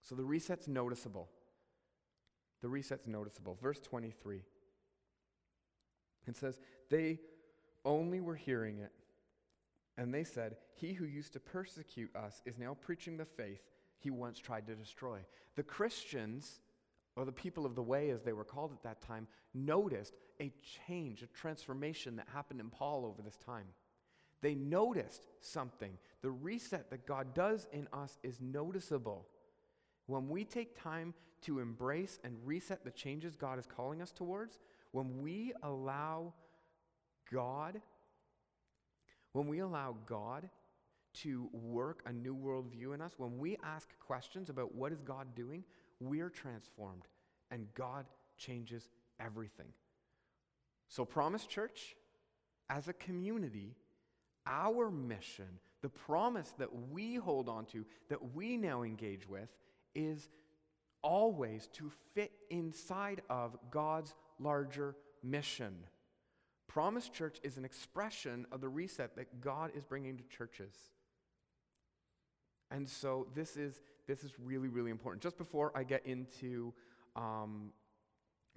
So 0.02 0.16
the 0.16 0.26
reset's 0.26 0.68
noticeable. 0.68 1.30
The 2.64 2.68
reset's 2.68 3.06
noticeable. 3.06 3.60
Verse 3.62 3.80
23. 3.80 4.42
It 6.26 6.36
says, 6.36 6.58
They 6.90 7.20
only 7.86 8.22
were 8.22 8.34
hearing 8.34 8.80
it 8.80 8.92
and 9.98 10.14
they 10.14 10.24
said, 10.24 10.58
He 10.76 10.94
who 10.94 11.06
used 11.06 11.34
to 11.34 11.40
persecute 11.40 12.16
us 12.16 12.42
is 12.46 12.58
now 12.58 12.76
preaching 12.80 13.18
the 13.18 13.26
faith 13.26 13.62
he 14.00 14.10
once 14.10 14.40
tried 14.40 14.68
to 14.68 14.76
destroy. 14.76 15.20
The 15.56 15.64
Christians, 15.64 16.60
or 17.16 17.26
the 17.26 17.32
people 17.32 17.66
of 17.66 17.76
the 17.76 17.84
way 17.84 18.10
as 18.10 18.24
they 18.24 18.34
were 18.34 18.44
called 18.44 18.72
at 18.74 18.84
that 18.84 19.02
time, 19.02 19.28
noticed 19.54 20.14
a 20.42 20.52
change, 20.88 21.22
a 21.22 21.28
transformation 21.28 22.16
that 22.18 22.28
happened 22.34 22.60
in 22.60 22.70
Paul 22.70 23.06
over 23.06 23.22
this 23.22 23.38
time. 23.38 23.68
They 24.42 24.56
noticed 24.56 25.28
something. 25.40 25.98
The 26.22 26.32
reset 26.32 26.90
that 26.90 27.08
God 27.08 27.34
does 27.34 27.66
in 27.72 27.88
us 27.94 28.18
is 28.24 28.42
noticeable. 28.42 29.26
When 30.08 30.28
we 30.28 30.44
take 30.44 30.82
time 30.82 31.14
to 31.44 31.60
embrace 31.60 32.20
and 32.26 32.36
reset 32.44 32.84
the 32.84 32.92
changes 32.92 33.36
God 33.36 33.58
is 33.58 33.66
calling 33.66 34.02
us 34.02 34.12
towards, 34.12 34.60
when 34.92 35.22
we 35.22 35.54
allow 35.64 36.34
God 37.32 37.82
when 39.34 39.48
we 39.48 39.60
allow 39.60 39.96
God 40.06 40.50
to 41.16 41.50
work 41.52 42.02
a 42.06 42.14
new 42.14 42.36
worldview 42.36 42.94
in 42.94 43.02
us, 43.02 43.14
when 43.18 43.38
we 43.38 43.58
ask 43.64 43.88
questions 44.00 44.50
about 44.50 44.74
what 44.74 44.92
is 44.92 45.02
God 45.02 45.36
doing, 45.36 45.64
we're 46.00 46.30
transformed 46.30 47.04
and 47.52 47.68
God 47.76 48.06
changes 48.38 48.90
everything. 49.20 49.68
So, 50.88 51.06
Promise 51.06 51.46
Church, 51.46 51.96
as 52.70 52.88
a 52.88 52.94
community, 52.94 53.76
our 54.46 54.90
mission, 54.90 55.60
the 55.82 55.90
promise 55.90 56.54
that 56.58 56.90
we 56.92 57.16
hold 57.16 57.50
on 57.50 57.66
to, 57.66 57.86
that 58.10 58.34
we 58.34 58.58
now 58.58 58.84
engage 58.84 59.28
with, 59.28 59.50
is 59.96 60.30
always 61.02 61.68
to 61.74 61.92
fit 62.14 62.32
inside 62.50 63.22
of 63.30 63.58
God's 63.70 64.14
larger 64.40 64.96
mission. 65.22 65.76
Promise 66.68 67.10
Church 67.10 67.40
is 67.44 67.58
an 67.58 67.66
expression 67.66 68.46
of 68.52 68.62
the 68.62 68.70
reset 68.70 69.16
that 69.16 69.42
God 69.42 69.72
is 69.76 69.84
bringing 69.84 70.18
to 70.18 70.24
churches. 70.24 70.74
And 72.72 72.90
so 72.90 73.28
this 73.36 73.56
is, 73.56 73.82
this 74.08 74.24
is 74.24 74.32
really, 74.44 74.68
really 74.68 74.90
important. 74.90 75.22
Just 75.22 75.38
before 75.38 75.72
I 75.76 75.84
get 75.84 76.06
into, 76.06 76.74
um, 77.16 77.72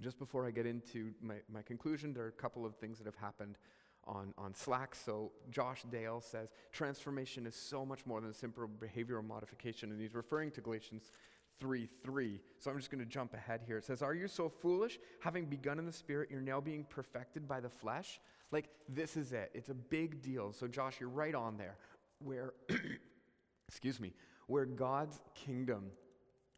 just 0.01 0.17
before 0.17 0.47
I 0.47 0.51
get 0.51 0.65
into 0.65 1.13
my, 1.21 1.35
my 1.51 1.61
conclusion, 1.61 2.13
there 2.13 2.23
are 2.23 2.29
a 2.29 2.31
couple 2.31 2.65
of 2.65 2.75
things 2.75 2.97
that 2.97 3.05
have 3.05 3.15
happened 3.15 3.57
on, 4.05 4.33
on 4.37 4.55
Slack. 4.55 4.95
So 4.95 5.31
Josh 5.51 5.83
Dale 5.91 6.21
says, 6.21 6.49
transformation 6.71 7.45
is 7.45 7.55
so 7.55 7.85
much 7.85 8.05
more 8.05 8.21
than 8.21 8.33
simple 8.33 8.67
behavioral 8.67 9.25
modification. 9.25 9.91
And 9.91 10.01
he's 10.01 10.15
referring 10.15 10.51
to 10.51 10.61
Galatians 10.61 11.11
3 11.59 11.87
3. 12.03 12.39
So 12.59 12.71
I'm 12.71 12.77
just 12.77 12.91
going 12.91 13.03
to 13.03 13.09
jump 13.09 13.33
ahead 13.33 13.61
here. 13.65 13.77
It 13.77 13.85
says, 13.85 14.01
Are 14.01 14.13
you 14.13 14.27
so 14.27 14.49
foolish? 14.49 14.99
Having 15.21 15.45
begun 15.45 15.79
in 15.79 15.85
the 15.85 15.93
spirit, 15.93 16.29
you're 16.31 16.41
now 16.41 16.61
being 16.61 16.85
perfected 16.89 17.47
by 17.47 17.59
the 17.59 17.69
flesh? 17.69 18.19
Like, 18.51 18.69
this 18.87 19.17
is 19.17 19.33
it. 19.33 19.51
It's 19.53 19.69
a 19.69 19.73
big 19.73 20.21
deal. 20.21 20.53
So, 20.53 20.67
Josh, 20.67 20.99
you're 20.99 21.09
right 21.09 21.35
on 21.35 21.57
there. 21.57 21.75
Where, 22.19 22.53
excuse 23.67 23.99
me, 23.99 24.13
where 24.47 24.65
God's 24.65 25.19
kingdom 25.35 25.91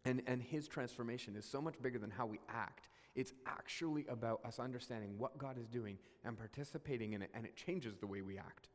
and, 0.06 0.22
and 0.28 0.42
his 0.42 0.68
transformation 0.68 1.36
is 1.36 1.46
so 1.46 1.62
much 1.62 1.82
bigger 1.82 2.00
than 2.00 2.12
how 2.12 2.26
we 2.26 2.40
act. 2.48 2.90
It's 3.16 3.34
actually 3.46 4.06
about 4.08 4.40
us 4.46 4.60
understanding 4.60 5.16
what 5.18 5.38
God 5.38 5.58
is 5.58 5.68
doing 5.68 5.98
and 6.24 6.38
participating 6.38 7.14
in 7.14 7.22
it, 7.22 7.32
and 7.34 7.46
it 7.46 7.56
changes 7.56 7.98
the 7.98 8.08
way 8.08 8.22
we 8.22 8.38
act. 8.38 8.70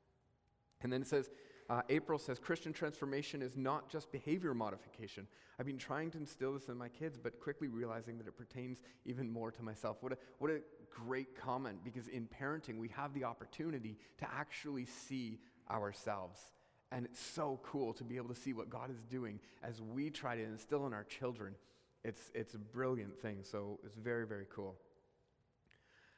And 0.82 0.92
then 0.92 1.00
it 1.00 1.08
says, 1.08 1.30
uh, 1.70 1.83
April 1.88 2.18
says 2.18 2.38
Christian 2.38 2.72
transformation 2.72 3.42
is 3.42 3.57
not 3.57 3.88
just 3.88 4.12
behavior 4.12 4.55
modification. 4.55 5.27
I've 5.59 5.66
been 5.66 5.79
trying 5.79 6.11
to 6.12 6.18
instill 6.18 6.53
this 6.53 6.68
in 6.68 6.77
my 6.77 6.88
kids, 6.88 7.16
but 7.16 7.40
quickly 7.40 7.68
realizing 7.68 8.18
that 8.18 8.27
it 8.27 8.37
pertains 8.37 8.83
even 9.07 9.31
more 9.31 9.50
to 9.50 9.62
myself. 9.62 9.98
What 10.00 10.12
a, 10.12 10.18
what 10.38 10.50
a 10.50 10.61
great 10.90 11.40
comment, 11.40 11.79
because 11.85 12.09
in 12.09 12.29
parenting, 12.40 12.79
we 12.79 12.88
have 12.88 13.14
the 13.14 13.24
opportunity 13.24 13.96
to 14.18 14.27
actually 14.33 14.87
see 14.87 15.38
ourselves. 15.70 16.40
And 16.92 17.07
it's 17.07 17.20
so 17.20 17.61
cool 17.62 17.92
to 17.94 18.05
be 18.05 18.16
able 18.16 18.29
to 18.29 18.40
see 18.40 18.53
what 18.53 18.68
God 18.70 18.90
is 18.90 19.03
doing 19.11 19.40
as 19.62 19.81
we 19.81 20.11
try 20.11 20.37
to 20.37 20.42
instill 20.42 20.87
in 20.87 20.92
our 20.92 21.05
children. 21.05 21.55
It's, 22.05 22.31
it's 22.35 22.55
a 22.55 22.59
brilliant 22.59 23.18
thing, 23.18 23.38
so 23.42 23.81
it's 23.85 23.96
very, 23.96 24.27
very 24.27 24.46
cool. 24.55 24.77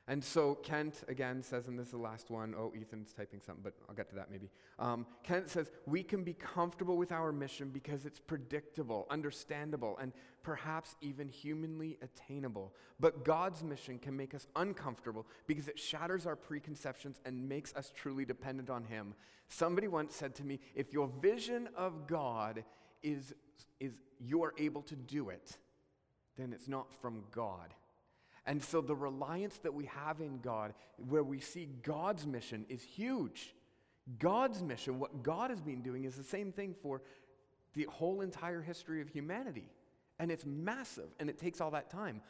And 0.09 0.23
so 0.23 0.55
Kent 0.55 1.03
again 1.09 1.43
says, 1.43 1.67
and 1.67 1.77
this 1.77 1.87
is 1.87 1.93
the 1.93 1.99
last 1.99 2.31
one. 2.31 2.55
Oh, 2.57 2.73
Ethan's 2.81 3.13
typing 3.13 3.41
something, 3.41 3.65
but 3.65 3.75
I'll 3.89 3.95
get 3.95 4.09
to 4.11 4.15
that 4.15 4.31
maybe. 4.31 4.51
Um, 4.79 5.05
Kent 5.25 5.49
says, 5.49 5.69
we 5.85 6.05
can 6.05 6.23
be 6.23 6.35
comfortable 6.35 6.97
with 6.97 7.11
our 7.11 7.33
mission 7.33 7.71
because 7.71 8.07
it's 8.07 8.21
predictable, 8.21 9.09
understandable, 9.11 9.99
and 10.01 10.13
perhaps 10.45 10.95
even 11.01 11.29
humanly 11.29 11.99
attainable. 12.03 12.73
But 13.01 13.25
God's 13.25 13.65
mission 13.65 13.99
can 13.99 14.17
make 14.17 14.33
us 14.33 14.47
uncomfortable 14.55 15.27
because 15.49 15.67
it 15.67 15.77
shatters 15.79 16.25
our 16.25 16.37
preconceptions 16.37 17.21
and 17.25 17.49
makes 17.49 17.75
us 17.75 17.93
truly 17.93 18.25
dependent 18.25 18.71
on 18.71 18.85
Him. 18.85 19.13
Somebody 19.49 19.89
once 19.89 20.15
said 20.15 20.37
to 20.37 20.45
me, 20.45 20.61
if 20.77 20.93
your 20.93 21.11
vision 21.21 21.69
of 21.77 22.07
God 22.07 22.63
is, 23.03 23.35
is 23.81 23.99
you 24.21 24.45
are 24.45 24.55
able 24.57 24.83
to 24.83 24.95
do 24.95 25.31
it, 25.31 25.57
then 26.37 26.53
it's 26.53 26.69
not 26.69 26.95
from 26.95 27.25
God. 27.33 27.75
And 28.47 28.63
so 28.63 28.81
the 28.81 28.95
reliance 28.95 29.59
that 29.59 29.75
we 29.75 29.87
have 29.87 30.21
in 30.21 30.39
God, 30.39 30.73
where 31.09 31.25
we 31.25 31.41
see 31.41 31.69
God's 31.83 32.27
mission, 32.27 32.65
is 32.69 32.83
huge. 32.83 33.55
God's 34.19 34.63
mission, 34.63 35.01
what 35.01 35.23
God 35.23 35.51
has 35.51 35.61
been 35.61 35.83
doing, 35.83 36.05
is 36.05 36.15
the 36.15 36.23
same 36.23 36.53
thing 36.53 36.75
for 36.81 37.03
the 37.75 37.87
whole 37.91 38.21
entire 38.21 38.63
history 38.63 39.01
of 39.03 39.09
humanity. 39.09 39.69
And 40.19 40.31
it's 40.31 40.47
massive, 40.47 41.11
and 41.19 41.29
it 41.29 41.39
takes 41.39 41.61
all 41.61 41.73
that 41.73 41.91
time. 41.91 42.23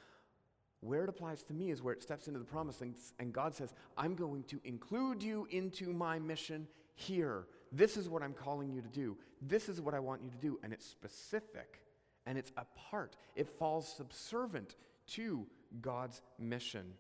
Where 0.81 1.03
it 1.03 1.09
applies 1.09 1.43
to 1.45 1.55
me 1.55 1.71
is 1.71 1.83
where 1.83 1.95
it 1.95 2.03
steps 2.03 2.29
into 2.29 2.39
the 2.39 2.45
promise, 2.45 2.81
and, 2.81 2.95
and 3.19 3.33
God 3.33 3.55
says, 3.55 3.75
I'm 3.97 4.15
going 4.15 4.45
to 4.45 4.61
include 4.65 5.23
you 5.23 5.47
into 5.51 5.93
my 5.93 6.19
mission 6.19 6.67
here. 6.95 7.47
This 7.73 7.97
is 7.99 8.09
what 8.09 8.23
I'm 8.23 8.33
calling 8.33 8.73
you 8.73 8.81
to 8.81 8.89
do. 8.89 9.17
This 9.43 9.69
is 9.69 9.81
what 9.81 9.95
I 9.95 10.01
want 10.01 10.23
you 10.23 10.31
to 10.31 10.37
do. 10.37 10.59
And 10.63 10.73
it's 10.73 10.87
specific, 10.87 11.83
and 12.25 12.39
it's 12.39 12.53
a 12.57 12.65
part. 12.91 13.17
It 13.35 13.49
falls 13.49 13.87
subservient 13.87 14.77
to 15.09 15.47
God's 15.81 16.21
mission. 16.39 16.93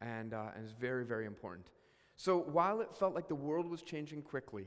And, 0.00 0.34
uh, 0.34 0.46
and 0.54 0.64
it's 0.64 0.72
very, 0.72 1.04
very 1.04 1.26
important. 1.26 1.66
So 2.16 2.38
while 2.38 2.80
it 2.80 2.94
felt 2.94 3.14
like 3.14 3.28
the 3.28 3.34
world 3.34 3.68
was 3.68 3.82
changing 3.82 4.22
quickly, 4.22 4.66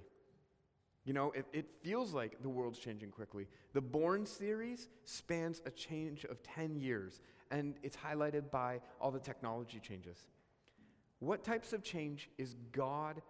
you 1.06 1.13
know, 1.13 1.32
it, 1.32 1.45
it 1.54 1.65
feels 1.82 2.13
like 2.13 2.41
the 2.41 2.50
world's 2.50 2.80
changing 2.80 3.12
quickly. 3.12 3.47
The 3.73 3.80
Bourne 3.80 4.26
series 4.26 4.89
spans 5.06 5.62
a 5.65 5.71
change 5.71 6.26
of 6.26 6.43
10 6.43 6.76
years, 6.76 7.21
and 7.50 7.76
it's 7.82 7.95
highlighted 7.95 8.52
by 8.52 8.82
all 9.00 9.12
the 9.12 9.19
technology 9.19 9.80
changes. 9.80 10.17
What 11.19 11.45
types 11.45 11.71
of 11.71 11.82
change 11.82 12.30
is 12.38 12.56
God 12.73 13.21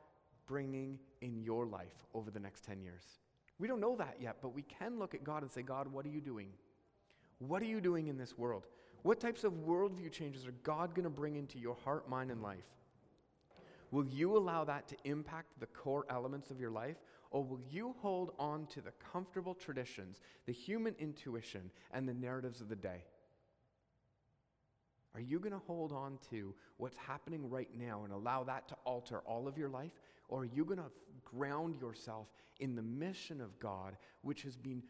bringing 0.47 0.97
in 1.21 1.37
your 1.43 1.67
life 1.67 2.05
over 2.15 2.31
the 2.31 2.39
next 2.39 2.63
10 2.63 2.81
years? 2.81 3.03
We 3.59 3.67
don't 3.67 3.79
know 3.79 3.95
that 3.97 4.17
yet, 4.19 4.37
but 4.41 4.55
we 4.55 4.63
can 4.63 4.97
look 4.97 5.13
at 5.13 5.23
God 5.23 5.43
and 5.43 5.51
say, 5.51 5.61
God, 5.61 5.87
what 5.87 6.03
are 6.05 6.09
you 6.09 6.21
doing? 6.21 6.49
What 7.37 7.61
are 7.61 7.65
you 7.65 7.79
doing 7.79 8.07
in 8.07 8.17
this 8.17 8.35
world? 8.37 8.65
What 9.07 9.21
types 9.21 9.45
of 9.45 9.53
worldview 9.65 10.11
changes 10.11 10.45
are 10.45 10.55
God 10.63 10.93
going 10.93 11.05
to 11.05 11.09
bring 11.09 11.37
into 11.37 11.57
your 11.57 11.77
heart, 11.85 12.09
mind, 12.09 12.29
and 12.29 12.43
life? 12.43 12.67
Will 13.89 14.05
you 14.05 14.35
allow 14.35 14.65
that 14.65 14.85
to 14.89 14.97
impact 15.05 15.57
the 15.61 15.65
core 15.67 16.05
elements 16.09 16.51
of 16.51 16.59
your 16.59 16.71
life? 16.71 16.97
Or 17.31 17.41
will 17.41 17.61
you 17.71 17.95
hold 18.01 18.33
on 18.37 18.65
to 18.65 18.81
the 18.81 18.91
comfortable 19.13 19.53
traditions, 19.53 20.19
the 20.45 20.51
human 20.51 20.93
intuition, 20.99 21.71
and 21.93 22.05
the 22.05 22.13
narratives 22.13 22.59
of 22.59 22.67
the 22.67 22.75
day? 22.75 23.05
Are 25.15 25.21
you 25.21 25.39
going 25.39 25.53
to 25.53 25.65
hold 25.65 25.93
on 25.93 26.19
to 26.29 26.53
what's 26.75 26.97
happening 26.97 27.49
right 27.49 27.69
now 27.79 28.01
and 28.03 28.11
allow 28.11 28.43
that 28.43 28.67
to 28.67 28.75
alter 28.83 29.19
all 29.19 29.47
of 29.47 29.57
your 29.57 29.69
life? 29.69 29.93
Or 30.27 30.41
are 30.41 30.49
you 30.53 30.65
going 30.65 30.79
to 30.79 30.91
ground 31.23 31.77
yourself 31.79 32.27
in 32.59 32.75
the 32.75 32.81
mission 32.81 33.39
of 33.39 33.57
God, 33.57 33.95
which 34.21 34.41
has 34.41 34.57
been 34.57 34.83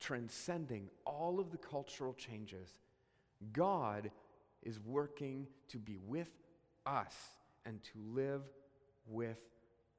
transcending 0.00 0.88
all 1.06 1.38
of 1.38 1.52
the 1.52 1.58
cultural 1.58 2.14
changes 2.14 2.80
God 3.52 4.10
is 4.62 4.78
working 4.80 5.46
to 5.68 5.78
be 5.78 5.98
with 6.06 6.30
us 6.86 7.14
and 7.64 7.82
to 7.84 7.90
live 8.14 8.42
with 9.06 9.40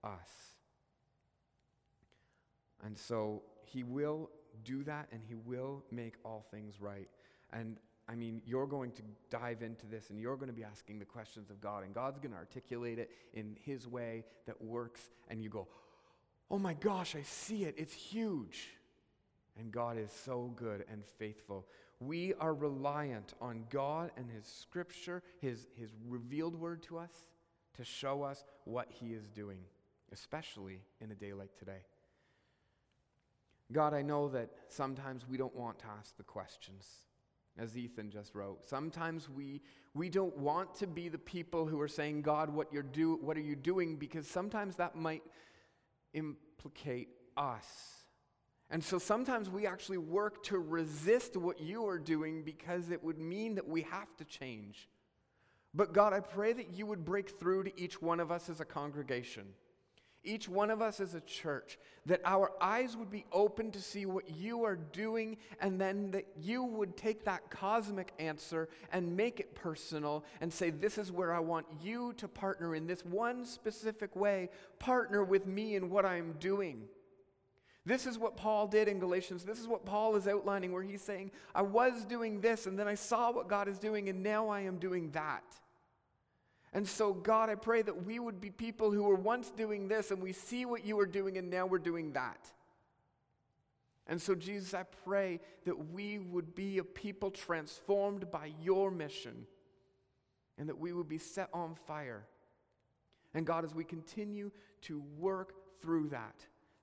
us. 0.04 0.30
And 2.84 2.98
so 2.98 3.44
he 3.64 3.84
will 3.84 4.30
do 4.64 4.84
that 4.84 5.08
and 5.12 5.22
he 5.28 5.36
will 5.36 5.84
make 5.92 6.16
all 6.24 6.46
things 6.52 6.82
right. 6.82 7.08
And 7.54 7.78
I 8.08 8.16
mean, 8.16 8.42
you're 8.46 8.68
going 8.68 8.92
to 8.94 9.04
dive 9.30 9.62
into 9.62 9.86
this 9.86 10.10
and 10.10 10.20
you're 10.20 10.36
going 10.36 10.50
to 10.50 10.54
be 10.54 10.64
asking 10.64 11.00
the 11.00 11.06
questions 11.06 11.50
of 11.50 11.62
God, 11.62 11.84
and 11.84 11.94
God's 11.94 12.20
going 12.20 12.32
to 12.32 12.38
articulate 12.38 13.00
it 13.00 13.12
in 13.34 13.56
his 13.64 13.88
way 13.88 14.26
that 14.48 14.62
works. 14.62 15.02
And 15.30 15.42
you 15.42 15.50
go, 15.50 15.68
oh 16.50 16.58
my 16.60 16.74
gosh, 16.74 17.16
I 17.16 17.22
see 17.22 17.64
it. 17.64 17.76
It's 17.78 17.94
huge. 17.94 18.70
And 19.58 19.72
God 19.72 19.98
is 19.98 20.12
so 20.26 20.52
good 20.56 20.86
and 20.92 21.06
faithful 21.20 21.68
we 22.02 22.34
are 22.40 22.54
reliant 22.54 23.34
on 23.40 23.64
God 23.70 24.12
and 24.18 24.30
His 24.30 24.46
scripture, 24.46 25.22
His, 25.40 25.68
His 25.76 25.92
revealed 26.08 26.56
word 26.56 26.82
to 26.84 26.98
us, 26.98 27.12
to 27.78 27.86
show 27.86 28.24
us 28.24 28.44
what 28.66 28.88
He 28.90 29.14
is 29.14 29.30
doing, 29.30 29.60
especially 30.12 30.82
in 31.00 31.12
a 31.12 31.16
day 31.16 31.34
like 31.34 31.56
today. 31.58 31.84
God, 33.72 33.94
I 33.94 34.02
know 34.02 34.30
that 34.30 34.50
sometimes 34.68 35.28
we 35.28 35.38
don't 35.38 35.56
want 35.56 35.80
to 35.80 35.86
ask 35.98 36.18
the 36.18 36.24
questions, 36.24 36.88
as 37.58 37.78
Ethan 37.78 38.10
just 38.10 38.34
wrote. 38.34 38.66
Sometimes 38.66 39.30
we, 39.30 39.62
we 39.94 40.10
don't 40.10 40.36
want 40.38 40.74
to 40.76 40.88
be 40.88 41.08
the 41.08 41.20
people 41.20 41.68
who 41.68 41.80
are 41.80 41.88
saying, 41.88 42.24
God, 42.24 42.50
what, 42.50 42.74
you're 42.74 42.82
do, 42.82 43.20
what 43.22 43.38
are 43.38 43.42
you 43.42 43.56
doing? 43.56 43.96
Because 43.96 44.28
sometimes 44.28 44.76
that 44.78 44.96
might 44.96 45.24
implicate 46.14 47.10
us 47.38 48.01
and 48.72 48.82
so 48.82 48.98
sometimes 48.98 49.50
we 49.50 49.68
actually 49.68 49.98
work 49.98 50.44
to 50.44 50.58
resist 50.58 51.36
what 51.36 51.60
you 51.60 51.86
are 51.88 52.00
doing 52.00 52.42
because 52.42 52.90
it 52.90 53.04
would 53.04 53.20
mean 53.20 53.56
that 53.56 53.68
we 53.68 53.82
have 53.82 54.16
to 54.16 54.24
change. 54.24 54.88
But 55.74 55.94
God, 55.94 56.14
I 56.14 56.22
pray 56.22 56.54
that 56.54 56.74
you 56.74 56.86
would 56.86 57.04
break 57.04 57.38
through 57.38 57.66
to 57.66 57.80
each 57.80 58.02
one 58.02 58.22
of 58.22 58.32
us 58.32 58.50
as 58.50 58.62
a 58.62 58.66
congregation, 58.66 59.44
each 60.24 60.48
one 60.48 60.70
of 60.70 60.82
us 60.82 61.02
as 61.02 61.16
a 61.16 61.20
church, 61.20 61.80
that 62.06 62.22
our 62.24 62.54
eyes 62.62 62.96
would 62.96 63.12
be 63.12 63.26
open 63.34 63.72
to 63.72 63.82
see 63.82 64.06
what 64.06 64.30
you 64.30 64.64
are 64.64 64.78
doing, 64.78 65.36
and 65.60 65.80
then 65.80 66.12
that 66.12 66.28
you 66.40 66.64
would 66.64 66.96
take 66.96 67.26
that 67.26 67.50
cosmic 67.50 68.14
answer 68.20 68.70
and 68.94 69.18
make 69.18 69.42
it 69.42 69.54
personal 69.54 70.24
and 70.40 70.52
say, 70.52 70.70
This 70.70 70.98
is 70.98 71.12
where 71.12 71.34
I 71.34 71.40
want 71.40 71.66
you 71.82 72.14
to 72.14 72.28
partner 72.30 72.74
in 72.74 72.88
this 72.88 73.04
one 73.04 73.46
specific 73.46 74.16
way. 74.16 74.50
Partner 74.80 75.26
with 75.26 75.46
me 75.46 75.76
in 75.76 75.90
what 75.90 76.06
I'm 76.06 76.34
doing. 76.40 76.84
This 77.86 78.06
is 78.06 78.20
what 78.20 78.38
Paul 78.38 78.68
did 78.68 78.88
in 78.88 79.00
Galatians. 79.00 79.44
This 79.44 79.60
is 79.60 79.68
what 79.68 79.86
Paul 79.86 80.16
is 80.16 80.28
outlining, 80.28 80.72
where 80.72 80.84
he's 80.84 81.02
saying, 81.02 81.32
I 81.56 81.64
was 81.64 82.06
doing 82.06 82.40
this, 82.40 82.68
and 82.68 82.78
then 82.78 82.88
I 82.88 82.96
saw 82.96 83.32
what 83.32 83.48
God 83.48 83.68
is 83.68 83.80
doing, 83.80 84.08
and 84.08 84.22
now 84.22 84.50
I 84.50 84.62
am 84.62 84.78
doing 84.78 85.10
that. 85.12 85.44
And 86.74 86.88
so, 86.88 87.14
God, 87.14 87.50
I 87.50 87.56
pray 87.56 87.82
that 87.82 88.06
we 88.06 88.20
would 88.20 88.40
be 88.40 88.50
people 88.50 88.92
who 88.92 89.04
were 89.04 89.16
once 89.16 89.52
doing 89.52 89.88
this 89.88 90.12
and 90.12 90.22
we 90.22 90.32
see 90.32 90.66
what 90.66 90.86
you 90.86 90.98
are 91.00 91.06
doing 91.06 91.38
and 91.38 91.50
now 91.50 91.66
we're 91.66 91.80
doing 91.80 92.14
that. 92.14 92.48
And 94.08 94.22
so, 94.22 94.36
Jesus, 94.36 94.74
I 94.74 94.84
pray 94.84 95.42
that 95.66 95.92
we 95.92 96.18
would 96.18 96.56
be 96.56 96.78
a 96.78 96.84
people 96.84 97.30
transformed 97.30 98.32
by 98.32 98.52
your 98.62 98.90
mission 98.90 99.46
and 100.58 100.70
that 100.70 100.80
we 100.80 100.94
would 100.94 101.10
be 101.10 101.18
set 101.18 101.50
on 101.54 101.76
fire. 101.88 102.26
And 103.34 103.46
God, 103.46 103.66
as 103.66 103.76
we 103.76 103.84
continue 103.84 104.52
to 104.84 105.04
work 105.18 105.54
through 105.82 106.10
that, 106.10 106.36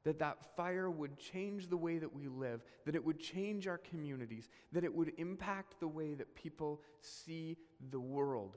that 0.09 0.19
that 0.21 0.57
fire 0.57 0.91
would 0.91 1.19
change 1.19 1.69
the 1.69 1.77
way 1.77 1.99
that 1.99 2.15
we 2.15 2.29
live, 2.29 2.65
that 2.87 2.95
it 2.95 3.05
would 3.05 3.21
change 3.21 3.69
our 3.69 3.77
communities, 3.77 4.49
that 4.73 4.83
it 4.83 4.95
would 4.95 5.13
impact 5.19 5.79
the 5.81 5.87
way 5.87 6.15
that 6.15 6.35
people 6.35 6.81
see 7.03 7.59
the 7.91 8.01
world 8.01 8.57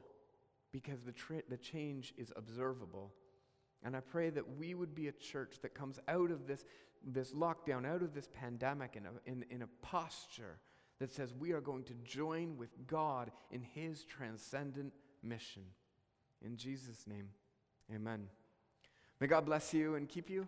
because 0.71 1.01
the, 1.01 1.11
tra- 1.11 1.43
the 1.49 1.57
change 1.57 2.13
is 2.17 2.31
observable. 2.37 3.11
And 3.83 3.97
I 3.97 3.99
pray 3.99 4.29
that 4.29 4.57
we 4.57 4.75
would 4.75 4.95
be 4.95 5.09
a 5.09 5.11
church 5.11 5.57
that 5.61 5.73
comes 5.73 5.99
out 6.07 6.31
of 6.31 6.47
this, 6.47 6.63
this 7.05 7.33
lockdown, 7.33 7.85
out 7.85 8.01
of 8.01 8.13
this 8.13 8.29
pandemic, 8.31 8.95
in 8.95 9.05
a, 9.05 9.09
in, 9.29 9.43
in 9.49 9.61
a 9.63 9.85
posture 9.85 10.57
that 10.99 11.11
says 11.11 11.33
we 11.37 11.51
are 11.51 11.59
going 11.59 11.83
to 11.83 11.93
join 12.05 12.55
with 12.55 12.69
God 12.87 13.29
in 13.51 13.61
His 13.61 14.05
transcendent 14.05 14.93
mission. 15.21 15.63
In 16.45 16.55
Jesus' 16.55 17.05
name, 17.07 17.27
amen. 17.93 18.27
May 19.19 19.27
God 19.27 19.45
bless 19.45 19.73
you 19.73 19.95
and 19.95 20.07
keep 20.07 20.29
you, 20.29 20.47